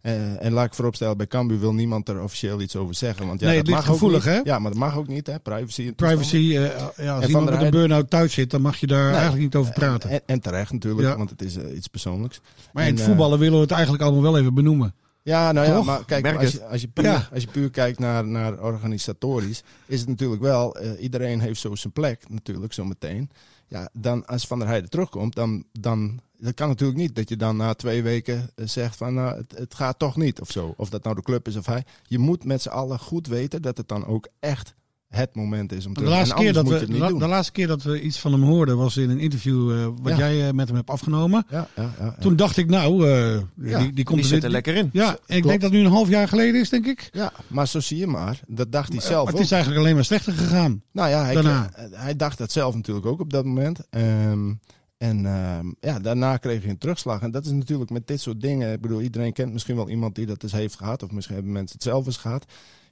eh, 0.00 0.44
en 0.44 0.52
laat 0.52 0.66
ik 0.66 0.74
vooropstellen, 0.74 1.16
bij 1.16 1.26
Cambuur 1.26 1.60
wil 1.60 1.74
niemand 1.74 2.08
er 2.08 2.22
officieel 2.22 2.60
iets 2.60 2.76
over 2.76 2.94
zeggen. 2.94 3.26
Want 3.26 3.40
ja, 3.40 3.46
Nee, 3.46 3.56
dat 3.62 3.68
mag 3.74 3.78
ook 3.78 3.84
gevoelig, 3.84 4.24
niet. 4.26 4.34
hè? 4.34 4.40
Ja, 4.44 4.58
maar 4.58 4.70
dat 4.70 4.80
mag 4.80 4.96
ook 4.96 5.08
niet, 5.08 5.26
hè? 5.26 5.38
Privacy. 5.40 5.86
en. 5.86 5.94
Privacy, 5.94 6.36
eh, 6.36 6.62
ja, 6.96 7.14
als 7.14 7.20
Van 7.20 7.28
iemand 7.28 7.50
met 7.50 7.60
een 7.62 7.70
burn-out 7.70 8.10
thuis 8.10 8.32
zit, 8.32 8.50
dan 8.50 8.60
mag 8.60 8.76
je 8.76 8.86
daar 8.86 9.02
Nee. 9.04 9.12
eigenlijk 9.12 9.42
niet 9.42 9.54
over 9.54 9.72
praten. 9.72 10.10
En, 10.10 10.20
en 10.26 10.40
terecht 10.40 10.72
natuurlijk, 10.72 11.08
Ja. 11.08 11.16
want 11.16 11.30
het 11.30 11.42
is 11.42 11.56
eh, 11.56 11.76
iets 11.76 11.86
persoonlijks. 11.88 12.40
maar 12.72 12.82
in 12.84 12.90
en, 12.90 12.96
het 12.96 13.04
voetballen 13.04 13.38
willen 13.38 13.54
we 13.54 13.60
het 13.62 13.70
eigenlijk 13.70 14.02
allemaal 14.02 14.22
wel 14.22 14.38
even 14.38 14.54
benoemen. 14.54 14.94
Ja, 15.22 15.52
nou 15.52 15.66
ja, 15.66 15.74
Toch? 15.74 15.84
maar 15.84 16.04
kijk, 16.04 16.36
als 16.36 16.52
je, 16.52 16.64
als, 16.64 16.80
je 16.80 16.88
puur, 16.88 17.04
Ja. 17.04 17.28
als 17.32 17.42
je 17.42 17.48
puur 17.48 17.70
kijkt 17.70 17.98
naar, 17.98 18.26
naar 18.26 18.62
organisatorisch, 18.62 19.62
is 19.86 20.00
het 20.00 20.08
natuurlijk 20.08 20.42
wel, 20.42 20.76
eh, 20.76 21.02
iedereen 21.02 21.40
heeft 21.40 21.60
zo 21.60 21.74
zijn 21.74 21.92
plek 21.92 22.20
natuurlijk, 22.28 22.72
zo 22.72 22.84
meteen. 22.84 23.30
Ja, 23.68 23.88
dan 23.92 24.26
als 24.26 24.46
Van 24.46 24.58
der 24.58 24.68
Heijden 24.68 24.90
terugkomt, 24.90 25.34
dan, 25.34 25.64
dan 25.72 26.20
dat 26.38 26.54
kan 26.54 26.68
natuurlijk 26.68 26.98
niet 26.98 27.16
dat 27.16 27.28
je 27.28 27.36
dan 27.36 27.56
na 27.56 27.74
twee 27.74 28.02
weken 28.02 28.50
eh, 28.54 28.66
zegt 28.66 28.96
van 28.96 29.14
nou, 29.14 29.44
het, 29.54 29.74
gaat 29.74 29.98
toch 29.98 30.16
niet 30.16 30.40
of 30.40 30.50
zo. 30.50 30.74
Of 30.76 30.88
dat 30.88 31.02
nou 31.02 31.16
de 31.16 31.22
club 31.22 31.48
is 31.48 31.56
of 31.56 31.66
hij. 31.66 31.84
Je 32.02 32.18
moet 32.18 32.44
met 32.44 32.62
z'n 32.62 32.68
allen 32.68 32.98
goed 32.98 33.26
weten 33.26 33.62
dat 33.62 33.76
het 33.76 33.88
dan 33.88 34.06
ook 34.06 34.28
echt 34.40 34.74
het 35.08 35.34
moment 35.34 35.72
is 35.72 35.86
om 35.86 35.94
te 35.94 36.02
De 36.02 36.08
laatste, 36.08 36.34
keer 36.34 36.52
dat 36.52 36.68
we, 36.68 36.74
het 36.74 36.86
de, 36.86 36.98
la- 36.98 37.26
laatste 37.28 37.52
keer 37.52 37.66
dat 37.66 37.82
we 37.82 38.00
iets 38.00 38.18
van 38.18 38.32
hem 38.32 38.42
hoorden 38.42 38.76
was 38.76 38.96
in 38.96 39.10
een 39.10 39.18
interview 39.18 39.70
eh, 39.72 39.86
wat 40.02 40.12
Ja. 40.12 40.18
jij 40.18 40.46
eh, 40.48 40.52
met 40.52 40.66
hem 40.66 40.76
hebt 40.76 40.90
afgenomen. 40.90 41.46
ja, 41.50 41.68
ja, 41.76 41.82
ja, 41.82 41.92
ja. 42.04 42.14
Toen 42.20 42.36
dacht 42.36 42.56
ik, 42.56 42.68
nou, 42.70 43.08
eh, 43.10 43.40
Ja, 43.56 43.78
die, 43.78 43.92
die 43.92 44.04
komt 44.04 44.16
Die 44.22 44.28
er 44.28 44.34
zit 44.34 44.44
er 44.44 44.50
lekker 44.50 44.74
in. 44.74 44.90
Ja, 44.92 45.08
en 45.08 45.12
ik 45.12 45.18
Klopt. 45.26 45.46
denk 45.48 45.60
dat 45.60 45.70
het 45.70 45.80
nu 45.80 45.86
een 45.86 45.92
half 45.92 46.08
jaar 46.08 46.28
geleden 46.28 46.60
is, 46.60 46.68
denk 46.68 46.86
ik. 46.86 47.08
ja, 47.12 47.32
maar 47.46 47.68
zo 47.68 47.80
zie 47.80 47.98
je 47.98 48.06
maar. 48.06 48.40
Dat 48.46 48.72
dacht 48.72 48.88
hij 48.88 48.96
Maar 48.96 49.06
zelf 49.06 49.26
het 49.26 49.36
ook. 49.36 49.42
is 49.42 49.50
eigenlijk 49.50 49.82
alleen 49.82 49.94
maar 49.94 50.04
slechter 50.04 50.32
gegaan. 50.32 50.82
Nou 50.92 51.08
ja, 51.08 51.24
hij, 51.24 51.34
Daarna. 51.34 51.68
kreeg- 51.72 52.00
hij 52.00 52.16
dacht 52.16 52.38
dat 52.38 52.52
zelf 52.52 52.74
natuurlijk 52.74 53.06
ook 53.06 53.20
op 53.20 53.30
dat 53.32 53.44
moment. 53.44 53.80
Ehm, 53.90 54.52
en 54.98 55.26
ehm, 55.26 55.66
ja, 55.80 55.98
daarna 56.00 56.36
kreeg 56.36 56.60
hij 56.62 56.70
een 56.70 56.78
terugslag. 56.78 57.20
En 57.22 57.30
dat 57.30 57.44
is 57.46 57.52
natuurlijk 57.52 57.90
met 57.90 58.06
dit 58.06 58.20
soort 58.20 58.40
dingen. 58.40 58.72
Ik 58.72 58.80
bedoel, 58.80 59.00
iedereen 59.00 59.32
kent 59.32 59.52
misschien 59.52 59.76
wel 59.76 59.88
iemand 59.88 60.14
die 60.14 60.26
dat 60.26 60.42
eens 60.42 60.52
heeft 60.52 60.76
gehad. 60.76 61.02
Of 61.02 61.10
misschien 61.10 61.34
hebben 61.34 61.52
mensen 61.52 61.74
het 61.74 61.84
zelf 61.84 62.06
eens 62.06 62.16
gehad. 62.16 62.44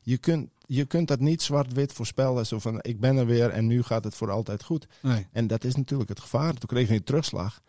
Je 0.09 0.19
kunt, 0.19 0.49
je 0.66 0.85
kunt 0.85 1.09
dat 1.09 1.21
niet 1.21 1.42
zwart-wit 1.42 1.92
voorspellen. 1.92 2.47
Zo 2.47 2.59
van, 2.59 2.79
ik 2.83 3.01
ben 3.01 3.16
er 3.16 3.27
weer 3.27 3.51
en 3.51 3.66
nu 3.66 3.83
gaat 3.83 4.05
het 4.05 4.14
voor 4.14 4.31
altijd 4.31 4.62
goed. 4.64 4.87
Nee. 5.03 5.27
En 5.33 5.47
dat 5.47 5.64
is 5.64 5.75
natuurlijk 5.77 6.09
het 6.09 6.21
gevaar. 6.21 6.55
Toen 6.55 6.69
kreeg 6.69 6.88
hij 6.88 6.97
een 6.97 7.05
terugslag. 7.05 7.61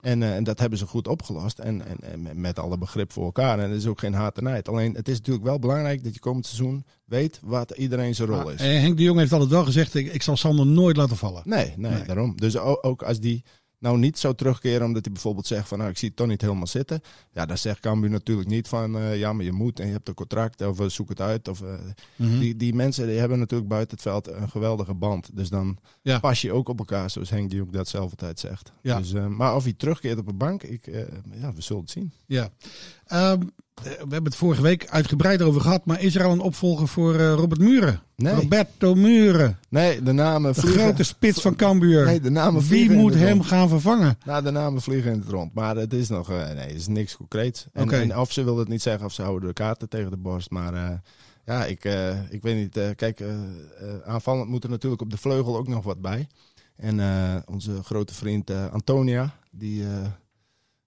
En, 0.00 0.22
eh, 0.22 0.34
en 0.36 0.44
dat 0.44 0.58
hebben 0.58 0.78
ze 0.78 0.86
goed 0.86 1.08
opgelost. 1.08 1.58
En, 1.58 1.86
en, 1.86 1.96
en 2.26 2.40
met- 2.40 2.58
alle 2.58 2.78
begrip 2.78 3.12
voor 3.12 3.24
elkaar. 3.24 3.58
En 3.58 3.70
het 3.70 3.78
is 3.80 3.86
ook 3.86 3.98
geen 3.98 4.14
haat 4.14 4.38
en. 4.38 4.62
Alleen, 4.62 4.94
het 4.94 5.08
is 5.08 5.16
natuurlijk 5.16 5.44
wel 5.44 5.58
belangrijk 5.58 6.04
dat 6.04 6.14
je 6.14 6.20
komend 6.20 6.46
seizoen 6.46 6.84
weet 7.04 7.40
wat 7.42 7.70
iedereen 7.70 8.14
zijn 8.14 8.28
rol 8.28 8.50
is. 8.50 8.60
Eh, 8.60 8.66
Henk 8.80 8.96
de 8.96 9.02
Jong 9.02 9.18
heeft 9.18 9.32
altijd 9.32 9.50
wel 9.50 9.64
gezegd, 9.64 9.94
ik, 9.94 10.12
ik 10.12 10.22
zal 10.22 10.36
Sander 10.36 10.66
nooit 10.66 10.96
laten 10.96 11.16
vallen. 11.16 11.42
Nee, 11.44 11.72
nee, 11.76 11.92
Nee. 11.92 12.04
daarom. 12.04 12.36
Dus 12.36 12.56
ook 12.58 13.02
als 13.02 13.20
die 13.20 13.44
nou 13.78 13.98
niet 13.98 14.18
zou 14.18 14.34
terugkeren 14.34 14.86
omdat 14.86 15.04
hij 15.04 15.12
bijvoorbeeld 15.12 15.46
zegt 15.46 15.68
van 15.68 15.78
nou 15.78 15.90
ik 15.90 15.98
zie 15.98 16.08
het 16.08 16.16
toch 16.16 16.26
niet 16.26 16.40
helemaal 16.40 16.66
zitten. 16.66 17.00
Ja, 17.32 17.46
dan 17.46 17.58
zegt 17.58 17.80
Cambuur 17.80 18.10
natuurlijk 18.10 18.48
niet 18.48 18.68
van 18.68 18.96
eh, 18.98 19.18
ja 19.18 19.32
maar 19.32 19.44
je 19.44 19.52
moet 19.52 19.80
en 19.80 19.86
je 19.86 19.92
hebt 19.92 20.08
een 20.08 20.14
contract 20.14 20.66
of 20.66 20.80
eh, 20.80 20.88
zoek 20.88 21.08
het 21.08 21.20
uit. 21.20 21.48
Of, 21.48 21.62
eh, 21.62 21.74
Mhm. 22.16 22.38
die, 22.38 22.56
die 22.56 22.74
mensen 22.74 23.06
die 23.06 23.18
hebben 23.18 23.38
natuurlijk 23.38 23.68
buiten 23.70 23.90
het 23.96 24.02
veld 24.02 24.28
een 24.28 24.48
geweldige 24.50 24.94
band. 24.94 25.30
Dus 25.36 25.48
dan 25.48 25.78
Ja. 26.02 26.18
pas 26.18 26.40
je 26.40 26.52
ook 26.52 26.68
op 26.68 26.78
elkaar 26.78 27.10
zoals 27.10 27.30
Henk 27.30 27.50
die 27.50 27.60
ook 27.60 27.72
dat 27.72 27.88
zelf 27.88 28.10
altijd 28.10 28.40
zegt. 28.40 28.72
Ja. 28.82 28.98
Dus, 28.98 29.12
maar 29.12 29.54
of 29.54 29.64
hij 29.64 29.72
terugkeert 29.72 30.18
op 30.18 30.26
de 30.26 30.34
bank, 30.34 30.62
ik, 30.62 30.86
ja, 31.40 31.52
we 31.52 31.60
zullen 31.60 31.82
het 31.82 31.90
zien. 31.90 32.12
Ja. 32.26 32.48
Ehm, 33.06 33.40
eh, 33.40 33.48
we 33.82 33.90
hebben 33.98 34.24
het 34.24 34.36
vorige 34.36 34.62
week 34.62 34.88
uitgebreid 34.88 35.42
over 35.42 35.60
gehad, 35.60 35.84
maar 35.86 36.00
is 36.02 36.14
er 36.14 36.24
al 36.24 36.32
een 36.32 36.40
opvolger 36.40 36.88
voor 36.88 37.14
eh, 37.14 37.32
Robert 37.32 37.60
Muren? 37.60 38.00
Nee. 38.16 38.34
Roberto 38.34 38.94
Muren, 38.94 39.58
Nee, 39.68 40.02
de 40.02 40.12
namen 40.12 40.52
de 40.54 40.60
vliegen. 40.60 40.80
grote 40.82 41.02
spits 41.02 41.40
van 41.40 41.56
Cambuur. 41.56 42.04
Nee, 42.04 42.20
de 42.20 42.30
namen 42.30 42.62
Wie 42.68 42.90
moet 42.90 43.14
hem 43.14 43.32
rond. 43.36 43.46
gaan 43.46 43.68
vervangen? 43.68 44.18
Nou, 44.24 44.42
de 44.42 44.50
namen 44.50 44.82
vliegen 44.82 45.12
in 45.12 45.18
het 45.18 45.28
rond. 45.28 45.54
Maar 45.54 45.76
het 45.76 45.92
is 45.92 46.08
nog, 46.08 46.30
eh, 46.30 46.36
nee, 46.36 46.66
het 46.66 46.76
is 46.76 46.86
niks 46.86 47.16
concreets. 47.16 47.66
En, 47.72 47.82
Oké. 47.82 47.96
en 47.96 48.18
of 48.18 48.32
ze 48.32 48.44
wil 48.44 48.58
het 48.58 48.68
niet 48.68 48.82
zeggen 48.82 49.06
of 49.06 49.12
ze 49.12 49.22
houden 49.22 49.48
de 49.48 49.54
kaarten 49.54 49.88
tegen 49.88 50.10
de 50.10 50.16
borst. 50.16 50.50
Maar 50.50 50.74
eh, 50.74 50.90
ja, 51.44 51.64
ik, 51.64 51.84
eh, 51.84 52.30
ik 52.30 52.42
weet 52.42 52.56
niet. 52.56 52.76
eh, 52.76 52.88
kijk, 52.96 53.20
eh, 53.20 53.28
eh, 53.34 53.38
aanvallend 54.06 54.48
moet 54.48 54.64
er 54.64 54.70
natuurlijk 54.70 55.02
op 55.02 55.10
de 55.10 55.16
vleugel 55.18 55.56
ook 55.56 55.68
nog 55.68 55.84
wat 55.84 56.00
bij. 56.00 56.26
En 56.76 57.00
eh, 57.00 57.34
onze 57.46 57.82
grote 57.82 58.14
vriend 58.14 58.50
eh, 58.50 58.66
Antonia, 58.72 59.34
die, 59.50 59.82
eh, 59.82 59.88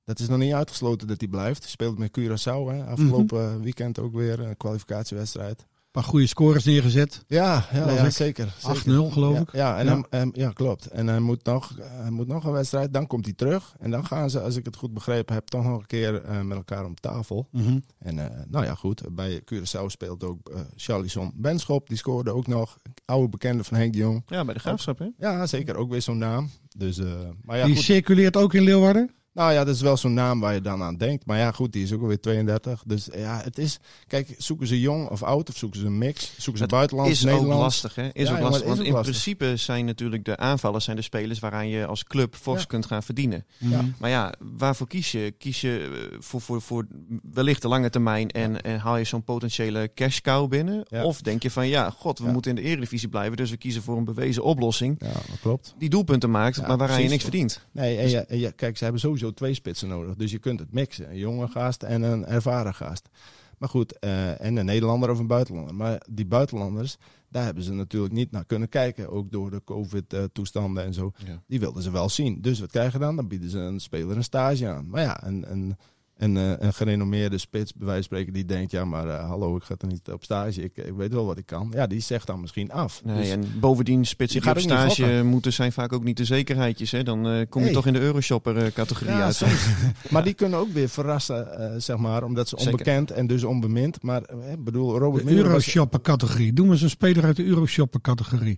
dat 0.09 0.19
is 0.19 0.27
nog 0.27 0.37
niet 0.37 0.53
uitgesloten 0.53 1.07
dat 1.07 1.19
hij 1.19 1.29
blijft. 1.29 1.61
Hij 1.61 1.69
speelt 1.71 1.97
met 1.97 2.19
Curaçao, 2.19 2.65
hè. 2.75 2.83
afgelopen 2.85 3.51
Mhm. 3.53 3.61
weekend 3.61 3.99
ook 3.99 4.13
weer 4.13 4.39
een 4.39 4.57
kwalificatiewedstrijd. 4.57 5.59
Een 5.61 6.01
paar 6.01 6.03
goede 6.09 6.27
scores 6.27 6.63
neergezet. 6.63 7.15
8-0 7.15 7.21
Ja, 7.27 7.65
ja, 7.73 8.09
zeker. 8.09 8.53
zeker. 8.57 9.11
geloof 9.11 9.33
ja, 9.35 9.39
ik. 9.41 9.51
Ja, 9.51 9.77
en 9.77 9.85
Ja. 9.85 10.01
Hij, 10.09 10.19
hem- 10.19 10.31
ja, 10.33 10.49
klopt. 10.51 10.85
En 10.85 11.07
hij 11.07 11.19
moet, 11.19 11.43
nog, 11.45 11.75
hij 11.81 12.09
moet 12.09 12.27
nog 12.27 12.43
een 12.45 12.51
wedstrijd, 12.51 12.93
dan 12.93 13.07
komt 13.07 13.25
hij 13.25 13.33
terug. 13.33 13.75
En 13.79 13.91
dan 13.91 14.05
gaan 14.05 14.29
ze, 14.29 14.41
als 14.41 14.55
ik 14.55 14.65
het 14.65 14.75
goed 14.75 14.93
begrepen 14.93 15.35
heb, 15.35 15.47
toch 15.47 15.63
nog 15.63 15.79
een 15.79 15.85
keer 15.85 16.23
eh, 16.23 16.41
met 16.41 16.57
elkaar 16.57 16.85
om 16.85 16.95
tafel. 16.95 17.47
Mhm. 17.51 17.79
En 17.99 18.19
eh, 18.19 18.43
nou 18.47 18.65
ja, 18.65 18.75
goed. 18.75 19.15
Bij 19.15 19.41
Curaçao 19.53 19.85
speelt 19.85 20.23
ook 20.23 20.49
eh 20.49 20.59
Charlison 20.75 21.31
Benschop. 21.35 21.87
Die 21.87 21.97
scoorde 21.97 22.31
ook 22.33 22.47
nog. 22.47 22.77
Oude 23.05 23.29
bekende 23.29 23.63
van 23.63 23.77
Henk 23.77 23.93
de 23.93 23.99
Jong. 23.99 24.23
Ja, 24.27 24.45
bij 24.45 24.53
de 24.53 24.59
graafschap, 24.59 24.99
hè? 24.99 25.07
Ja, 25.17 25.45
zeker. 25.47 25.75
Ook 25.75 25.89
weer 25.89 26.01
zo'n 26.01 26.17
naam. 26.17 26.49
Dus, 26.77 26.97
eh, 26.97 27.05
maar 27.43 27.57
ja, 27.57 27.65
Die 27.65 27.75
goed. 27.75 27.83
circuleert 27.83 28.37
ook 28.37 28.53
in 28.53 28.63
Leeuwarden. 28.63 29.11
Nou 29.39 29.53
ja, 29.53 29.63
dat 29.63 29.75
is 29.75 29.81
wel 29.81 29.97
zo'n 29.97 30.13
naam 30.13 30.39
waar 30.39 30.53
je 30.53 30.61
dan 30.61 30.81
aan 30.83 30.97
denkt. 30.97 31.25
Maar 31.25 31.37
ja, 31.37 31.51
goed, 31.51 31.73
die 31.73 31.83
is 31.83 31.93
ook 31.93 32.01
alweer 32.01 32.19
32. 32.19 32.83
Dus 32.85 33.07
ja, 33.15 33.41
het 33.43 33.57
is... 33.57 33.79
Kijk, 34.07 34.35
zoeken 34.37 34.67
ze 34.67 34.79
jong 34.79 35.09
of 35.09 35.23
oud 35.23 35.49
of 35.49 35.57
zoeken 35.57 35.79
ze 35.79 35.85
een 35.85 35.97
mix? 35.97 36.23
Zoeken 36.37 36.55
ze 36.57 36.61
Het 36.63 36.71
buitenlands, 36.71 37.11
is 37.11 37.23
ook 37.25 37.31
Nederlands? 37.31 37.61
lastig, 37.61 37.95
hè? 37.95 38.09
Is 38.13 38.27
Ja, 38.27 38.33
ook 38.35 38.39
lastig. 38.41 38.67
Want 38.67 38.79
ook 38.79 38.85
in 38.85 38.91
lastig. 38.91 39.11
principe 39.11 39.57
zijn 39.57 39.85
natuurlijk 39.85 40.25
de 40.25 40.37
aanvallers 40.37 40.83
zijn 40.85 40.95
de 40.95 41.01
spelers 41.01 41.39
waaraan 41.39 41.67
je 41.67 41.85
als 41.85 42.03
club 42.03 42.35
fors 42.35 42.59
Ja. 42.59 42.65
kunt 42.67 42.85
gaan 42.85 43.03
verdienen. 43.03 43.45
Ja. 43.57 43.81
Mhm. 43.81 43.91
Maar 43.97 44.09
ja, 44.09 44.33
waarvoor 44.57 44.87
kies 44.87 45.11
je? 45.11 45.33
Kies 45.37 45.61
je 45.61 46.07
eh, 46.11 46.17
voor, 46.19 46.41
voor, 46.41 46.61
voor 46.61 46.85
wellicht 47.33 47.61
de 47.61 47.67
lange 47.67 47.89
termijn 47.89 48.29
en, 48.29 48.61
en 48.61 48.79
haal 48.79 48.97
je 48.97 49.03
zo'n 49.03 49.23
potentiële 49.23 49.91
cash 49.95 50.19
cow 50.19 50.49
binnen? 50.49 50.85
Ja. 50.89 51.03
Of 51.03 51.21
denk 51.21 51.43
je 51.43 51.51
van 51.51 51.67
ja, 51.67 51.89
god, 51.89 52.19
we 52.19 52.25
Ja. 52.25 52.31
moeten 52.31 52.51
in 52.57 52.63
de 52.63 52.69
eredivisie 52.69 53.09
blijven, 53.09 53.37
dus 53.37 53.49
we 53.49 53.57
kiezen 53.57 53.81
voor 53.81 53.97
een 53.97 54.05
bewezen 54.05 54.43
oplossing 54.43 54.95
Ja, 54.99 55.07
dat 55.11 55.39
klopt. 55.41 55.73
die 55.77 55.89
doelpunten 55.89 56.31
maakt, 56.31 56.55
Ja, 56.55 56.67
maar 56.67 56.77
waaraan 56.77 57.01
je 57.03 57.09
niks 57.09 57.23
verdient. 57.23 57.67
Nee, 57.71 57.97
en 57.97 58.09
ja, 58.09 58.23
en 58.27 58.39
ja, 58.39 58.51
kijk, 58.55 58.77
ze 58.77 58.83
hebben 58.83 59.01
sowieso 59.01 59.28
twee 59.33 59.53
spitsen 59.53 59.87
nodig. 59.87 60.15
Dus 60.15 60.31
je 60.31 60.39
kunt 60.39 60.59
het 60.59 60.73
mixen. 60.73 61.09
Een 61.09 61.17
jonge 61.17 61.47
gast 61.47 61.83
en 61.83 62.01
een 62.01 62.25
ervaren 62.25 62.73
gast. 62.73 63.09
Maar 63.57 63.69
goed, 63.69 63.99
eh, 63.99 64.41
en 64.41 64.55
een 64.55 64.65
Nederlander 64.65 65.09
of 65.09 65.19
een 65.19 65.27
buitenlander. 65.27 65.75
Maar 65.75 66.01
die 66.09 66.25
buitenlanders, 66.25 66.97
daar 67.29 67.43
hebben 67.45 67.63
ze 67.63 67.73
natuurlijk 67.73 68.13
niet 68.13 68.31
naar 68.31 68.45
kunnen 68.45 68.69
kijken. 68.69 69.09
Ook 69.09 69.31
door 69.31 69.51
de 69.51 69.61
COVID-toestanden 69.63 70.83
en 70.83 70.93
zo. 70.93 71.11
Ja. 71.25 71.41
Die 71.47 71.59
wilden 71.59 71.83
ze 71.83 71.91
wel 71.91 72.09
zien. 72.09 72.41
Dus 72.41 72.59
wat 72.59 72.71
krijgen 72.71 72.99
dan? 72.99 73.15
Dan 73.15 73.27
bieden 73.27 73.49
ze 73.49 73.59
een 73.59 73.79
speler 73.79 74.17
een 74.17 74.23
stage 74.23 74.67
aan. 74.67 74.89
Maar 74.89 75.01
ja, 75.01 75.25
een, 75.25 75.51
een, 75.51 75.77
een, 76.19 76.37
eh, 76.37 76.51
een 76.59 76.73
gerenommeerde 76.73 77.37
spits, 77.37 77.73
bij 77.73 77.85
wijze 77.87 77.95
van 78.07 78.17
spreken, 78.17 78.33
die 78.33 78.45
denkt... 78.45 78.71
ja, 78.71 78.85
maar 78.85 79.07
eh, 79.07 79.27
hallo, 79.27 79.55
ik 79.55 79.63
ga 79.63 79.75
er 79.77 79.87
niet 79.87 80.11
op 80.11 80.23
stage. 80.23 80.63
Ik, 80.63 80.77
ik 80.77 80.93
weet 80.97 81.13
wel 81.13 81.25
wat 81.25 81.37
ik 81.37 81.45
kan. 81.45 81.71
Ja, 81.75 81.87
die 81.87 81.99
zegt 82.01 82.27
dan 82.27 82.41
misschien 82.41 82.71
af. 82.71 83.01
Nee, 83.03 83.15
Dus- 83.17 83.29
en 83.29 83.43
bovendien 83.59 84.05
spitsen 84.05 84.39
Je 84.39 84.45
die 84.45 84.55
op 84.55 84.59
stage 84.71 85.23
moeten 85.23 85.53
zijn 85.53 85.71
vaak 85.71 85.93
ook 85.93 86.03
niet 86.03 86.17
de 86.17 86.25
zekerheidjes. 86.25 86.91
Hè? 86.91 87.03
Dan 87.03 87.27
eh, 87.27 87.45
kom 87.49 87.63
je 87.63 87.71
toch 87.71 87.85
in 87.85 87.93
de 87.93 87.99
Euroshopper-categorie 87.99 89.13
Ja, 89.13 89.23
uit. 89.23 89.35
soms. 89.35 89.65
maar 90.11 90.23
die 90.23 90.33
kunnen 90.33 90.59
ook 90.59 90.71
weer 90.73 90.89
verrassen, 90.89 91.59
eh, 91.59 91.79
zeg 91.79 91.97
maar, 91.97 92.23
omdat 92.23 92.49
ze 92.49 92.55
Zeker. 92.57 92.71
onbekend 92.71 93.11
en 93.11 93.27
dus 93.27 93.43
onbemind. 93.43 94.01
Maar 94.01 94.21
ik 94.51 94.63
bedoel, 94.63 94.97
Robert 94.97 95.23
De 95.25 95.29
Muren 95.31 95.43
was, 95.51 95.51
Euroshopper 95.51 96.01
categorie. 96.01 96.53
Doe 96.53 96.65
maar 96.65 96.73
eens 96.73 96.83
een 96.83 96.89
speler 96.89 97.23
uit 97.23 97.35
de 97.35 97.45
Euroshopper 97.45 98.01
categorie. 98.01 98.57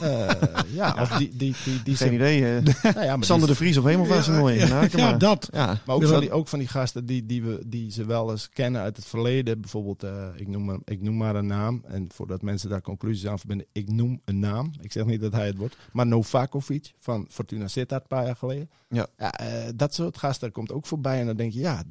eh, 0.00 0.30
ja, 0.72 0.96
of 1.02 1.08
die, 1.08 1.30
die, 1.36 1.54
die, 1.64 1.82
die 1.84 1.96
Geen 1.96 2.12
idee. 2.12 2.40
Nou 2.40 2.64
ja, 2.82 3.16
maar 3.16 3.24
Sander 3.24 3.46
die- 3.48 3.56
de 3.56 3.62
Vries 3.62 3.76
op 3.76 3.84
Hemelvaartstoernooi. 3.84 4.58
Ja, 4.58 4.66
Ja, 4.82 4.88
ja, 4.96 5.12
dat. 5.12 5.48
Ja, 5.52 5.66
Maar 5.86 5.96
ook 5.96 6.02
Ja, 6.02 6.08
zal 6.08 6.20
die, 6.20 6.32
ook 6.38 6.48
van 6.48 6.58
die 6.58 6.68
gasten 6.68 7.06
die, 7.06 7.26
die, 7.26 7.42
we, 7.42 7.62
die 7.66 7.90
ze 7.90 8.04
wel 8.04 8.30
eens 8.30 8.48
kennen 8.48 8.80
uit 8.80 8.96
het 8.96 9.06
verleden. 9.06 9.60
Bijvoorbeeld, 9.60 10.02
eh, 10.02 10.28
ik, 10.36 10.48
noem 10.48 10.64
maar, 10.64 10.78
ik 10.84 11.00
noem 11.00 11.16
maar 11.16 11.36
een 11.36 11.46
naam. 11.46 11.84
En 11.86 12.08
voordat 12.12 12.42
mensen 12.42 12.68
daar 12.68 12.80
conclusies 12.80 13.26
aan 13.26 13.38
verbinden, 13.38 13.66
ik 13.72 13.90
noem 13.92 14.20
een 14.24 14.38
naam. 14.38 14.72
Ik 14.80 14.92
zeg 14.92 15.04
niet 15.04 15.20
dat 15.20 15.32
hij 15.32 15.46
het 15.46 15.56
wordt. 15.56 15.76
Maar 15.92 16.06
Novakovic 16.06 16.92
van 16.98 17.26
Fortuna 17.30 17.68
Sittard 17.68 18.02
een 18.02 18.08
paar 18.08 18.24
jaar 18.24 18.36
geleden. 18.36 18.70
Ja. 18.88 19.06
eh, 19.16 19.68
dat 19.76 19.94
soort 19.94 20.18
gasten 20.18 20.52
komt 20.52 20.72
ook 20.72 20.86
voorbij. 20.86 21.20
En 21.20 21.26
dan 21.26 21.36
denk 21.36 21.52
je, 21.52 21.60
ja, 21.60 21.84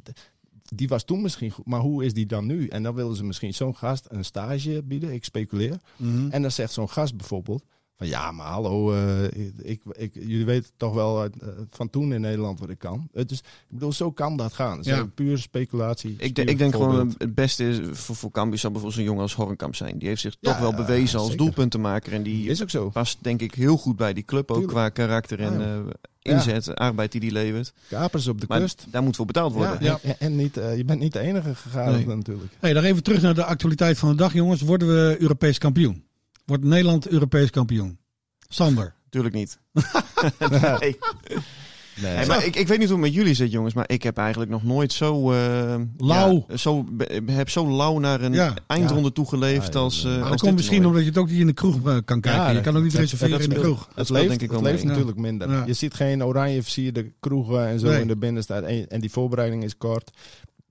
die 0.76 0.88
was 0.88 1.04
toen 1.04 1.22
misschien 1.22 1.52
goed. 1.52 1.66
Maar 1.66 1.80
hoe 1.80 2.06
is 2.06 2.14
die 2.14 2.26
dan 2.26 2.46
nu? 2.46 2.68
En 2.68 2.84
dan 2.84 2.96
willen 2.96 3.16
ze 3.16 3.24
misschien 3.24 3.54
zo'n 3.54 3.76
gast 3.76 4.06
een 4.10 4.26
stage 4.26 4.84
bieden. 4.84 5.14
Ik 5.14 5.24
speculeer. 5.24 5.80
Mhm. 5.96 6.30
En 6.30 6.42
dan 6.42 6.52
zegt 6.52 6.74
zo'n 6.74 6.90
gast 6.90 7.18
bijvoorbeeld... 7.18 7.64
Van 7.98 8.08
ja, 8.08 8.32
maar 8.32 8.48
hallo, 8.48 8.94
eh, 8.94 9.24
ik, 9.64 9.82
ik, 9.92 10.14
jullie 10.14 10.46
weten 10.46 10.72
toch 10.78 10.94
wel 10.94 11.20
uit, 11.22 11.36
eh, 11.42 11.48
van 11.72 11.90
toen 11.90 12.14
in 12.14 12.22
Nederland 12.22 12.60
wat 12.60 12.70
ik 12.70 12.80
kan. 12.80 13.08
Het 13.14 13.32
is, 13.32 13.38
ik 13.40 13.46
bedoel, 13.70 13.92
zo 13.94 14.12
kan 14.12 14.38
dat 14.38 14.54
gaan. 14.54 14.84
Zo 14.84 14.90
Ja. 14.96 15.06
puur 15.16 15.38
speculatie. 15.38 16.16
Ik, 16.18 16.36
de- 16.36 16.44
ik 16.44 16.58
denk 16.58 16.76
gewoon 16.76 17.16
het 17.18 17.36
beste 17.36 17.70
is 17.70 17.80
voor, 17.92 18.16
voor 18.16 18.32
Cambuur 18.32 18.58
zou 18.60 18.74
bijvoorbeeld 18.74 18.94
zo'n 19.02 19.10
jongen 19.10 19.22
als 19.24 19.36
Hornkamp 19.36 19.76
zijn. 19.76 19.98
Die 19.98 20.08
heeft 20.08 20.22
zich 20.22 20.36
toch 20.42 20.60
wel 20.60 20.74
bewezen 20.74 21.20
als 21.20 21.28
zeker. 21.30 21.44
doelpuntenmaker. 21.46 22.14
En 22.14 22.24
die 22.24 22.48
Is 22.50 22.62
ook 22.62 22.70
zo. 22.70 22.90
past 22.90 23.18
denk 23.22 23.42
ik 23.42 23.54
heel 23.54 23.78
goed 23.78 23.96
bij 23.96 24.14
die 24.14 24.24
club. 24.26 24.52
Ook 24.52 24.58
Tuurlijk. 24.58 24.78
qua 24.78 24.90
karakter 24.90 25.40
en 25.40 25.62
eh, 25.62 25.68
Ja. 26.20 26.34
inzet, 26.34 26.76
arbeid 26.76 27.12
die 27.12 27.22
die 27.22 27.32
levert. 27.32 27.74
Kapers 27.90 28.28
op 28.28 28.42
de 28.42 28.46
Maar 28.50 28.60
kust. 28.60 28.86
daar 28.92 29.04
moet 29.04 29.16
voor 29.16 29.26
betaald 29.26 29.54
worden. 29.54 29.78
Ja, 29.84 30.00
En, 30.02 30.20
en 30.20 30.36
niet, 30.36 30.58
eh, 30.58 30.78
je 30.78 30.86
bent 30.86 31.00
niet 31.00 31.14
de 31.14 31.20
enige 31.20 31.56
gegaan 31.56 31.92
Nee. 31.92 32.06
natuurlijk. 32.08 32.52
Hey, 32.60 32.74
dan 32.74 32.84
even 32.84 33.04
terug 33.04 33.22
naar 33.22 33.36
de 33.36 33.44
actualiteit 33.44 33.98
van 33.98 34.10
de 34.10 34.16
dag, 34.16 34.34
jongens. 34.34 34.62
Worden 34.62 34.88
we 34.88 35.16
Europees 35.20 35.58
kampioen? 35.58 36.06
Wordt 36.48 36.64
Nederland 36.64 37.08
Europees 37.08 37.50
kampioen? 37.50 37.98
Sander. 38.48 38.94
Tuurlijk 39.10 39.36
niet. 39.36 39.60
nee. 40.80 40.98
Nee. 42.02 42.12
Hey, 42.16 42.26
maar 42.26 42.46
ik, 42.46 42.56
ik 42.56 42.68
weet 42.68 42.78
niet 42.80 42.88
hoe 42.90 42.98
het 42.98 43.06
met 43.08 43.14
jullie 43.16 43.34
zit, 43.34 43.52
jongens. 43.52 43.74
Maar 43.74 43.90
ik 43.90 44.04
heb 44.04 44.18
eigenlijk 44.18 44.52
nog 44.52 44.64
nooit 44.64 44.94
zo... 44.94 45.32
eh, 45.32 45.76
Lauw. 45.98 46.46
ja, 46.48 46.58
zo, 46.58 46.86
heb 47.26 47.50
zo 47.50 47.76
lauw 47.76 48.00
naar 48.00 48.22
een 48.22 48.34
Ja. 48.34 48.54
eindronde 48.68 49.12
toegeleefd 49.12 49.74
Ja, 49.74 49.80
als, 49.80 50.02
ja, 50.02 50.08
eh, 50.08 50.14
ja. 50.14 50.20
Maar 50.20 50.22
als 50.22 50.32
dat 50.32 50.40
komt 50.42 50.56
misschien 50.56 50.86
omdat 50.86 51.02
je 51.02 51.08
het 51.08 51.18
ook 51.18 51.30
niet 51.30 51.40
in 51.40 51.48
de 51.48 51.54
kroeg 51.54 51.76
eh, 51.76 51.98
kan 52.06 52.22
kijken. 52.22 52.32
Ja, 52.42 52.50
je 52.50 52.62
kan 52.62 52.78
ook 52.78 52.84
niet 52.84 52.92
dat- 52.92 53.02
reserveren 53.02 53.32
dat 53.32 53.42
in 53.42 53.50
de 53.50 53.60
kroeg. 53.60 53.80
Het 53.96 54.06
speelt 54.08 54.10
leeft, 54.10 54.30
denk 54.30 54.42
ik 54.42 54.50
wel 54.52 54.62
het 54.64 54.72
leeft 54.72 54.84
natuurlijk 54.84 55.18
minder. 55.18 55.50
Ja. 55.52 55.64
Je 55.66 55.74
ziet 55.74 55.94
geen 55.94 56.24
oranje 56.24 56.62
versierde 56.64 57.12
kroegen 57.20 57.68
en 57.68 57.80
zo 57.80 57.88
Nee. 57.88 58.02
in 58.02 58.08
de 58.08 58.18
binnenstad. 58.18 58.64
En, 58.64 58.88
en 58.88 59.02
die 59.02 59.12
voorbereiding 59.12 59.64
is 59.64 59.78
kort. 59.78 60.12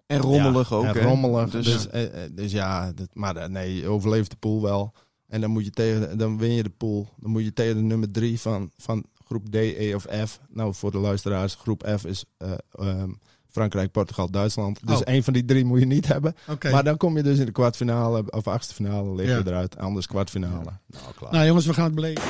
En 0.06 0.18
rommelig 0.20 0.70
Ja, 0.70 0.76
ook. 0.76 0.84
en 0.84 1.02
rommelig. 1.02 1.50
Dus, 1.50 1.64
Dus, 1.64 1.88
eh, 1.88 2.24
eh, 2.24 2.30
dus 2.32 2.52
ja, 2.52 2.92
dat, 2.92 3.08
maar 3.12 3.36
eh, 3.36 3.48
nee, 3.48 3.74
je 3.76 3.88
overleeft 3.88 4.30
de 4.30 4.36
pool 4.36 4.62
wel. 4.62 4.94
En 5.28 5.40
dan, 5.40 5.50
moet 5.50 5.64
je 5.64 5.70
tegen, 5.70 6.18
dan 6.18 6.38
win 6.38 6.52
je 6.52 6.62
de 6.62 6.70
pool. 6.76 7.08
Dan 7.16 7.30
moet 7.30 7.44
je 7.44 7.52
tegen 7.52 7.74
de 7.74 7.82
nummer 7.82 8.10
drie 8.10 8.40
van, 8.40 8.70
van 8.76 9.04
groep 9.24 9.48
D, 9.50 9.54
E 9.54 9.94
of 9.94 10.06
F. 10.26 10.40
Nou, 10.48 10.74
voor 10.74 10.90
de 10.90 10.98
luisteraars, 10.98 11.54
groep 11.54 11.88
F 11.98 12.04
is 12.04 12.24
eh, 12.38 12.50
ehm, 12.72 13.10
Frankrijk, 13.50 13.90
Portugal, 13.90 14.30
Duitsland. 14.30 14.86
Dus 14.86 14.96
Oh. 14.96 15.02
één 15.04 15.22
van 15.24 15.32
die 15.32 15.44
drie 15.44 15.64
moet 15.64 15.78
je 15.80 15.86
niet 15.86 16.06
hebben. 16.06 16.34
Maar 16.70 16.84
dan 16.84 16.96
kom 16.96 17.16
je 17.16 17.22
dus 17.22 17.38
in 17.38 17.46
de 17.46 17.52
kwartfinale 17.52 18.24
of 18.30 18.46
achtste 18.48 18.74
finale 18.74 19.14
lig 19.14 19.26
je 19.26 19.32
Ja. 19.32 19.42
eruit. 19.44 19.78
Anders 19.78 20.06
kwartfinale. 20.06 20.70
Nou, 20.86 21.04
klaar. 21.16 21.32
Nou 21.32 21.46
jongens, 21.46 21.66
we 21.66 21.74
gaan 21.74 21.84
het 21.84 21.94
beleven. 21.94 22.22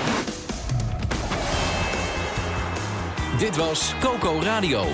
Dit 3.39 3.57
was 3.57 3.95
Coco 4.01 4.41
Radio. 4.43 4.85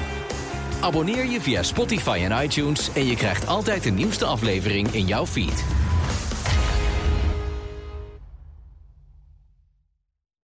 Abonneer 0.80 1.26
je 1.26 1.40
via 1.40 1.62
Spotify 1.62 2.20
en 2.28 2.44
iTunes 2.44 2.92
en 2.92 3.06
je 3.06 3.14
krijgt 3.16 3.46
altijd 3.46 3.82
de 3.82 3.90
nieuwste 3.90 4.24
aflevering 4.24 4.88
in 4.88 5.06
jouw 5.06 5.26
feed. 5.26 5.64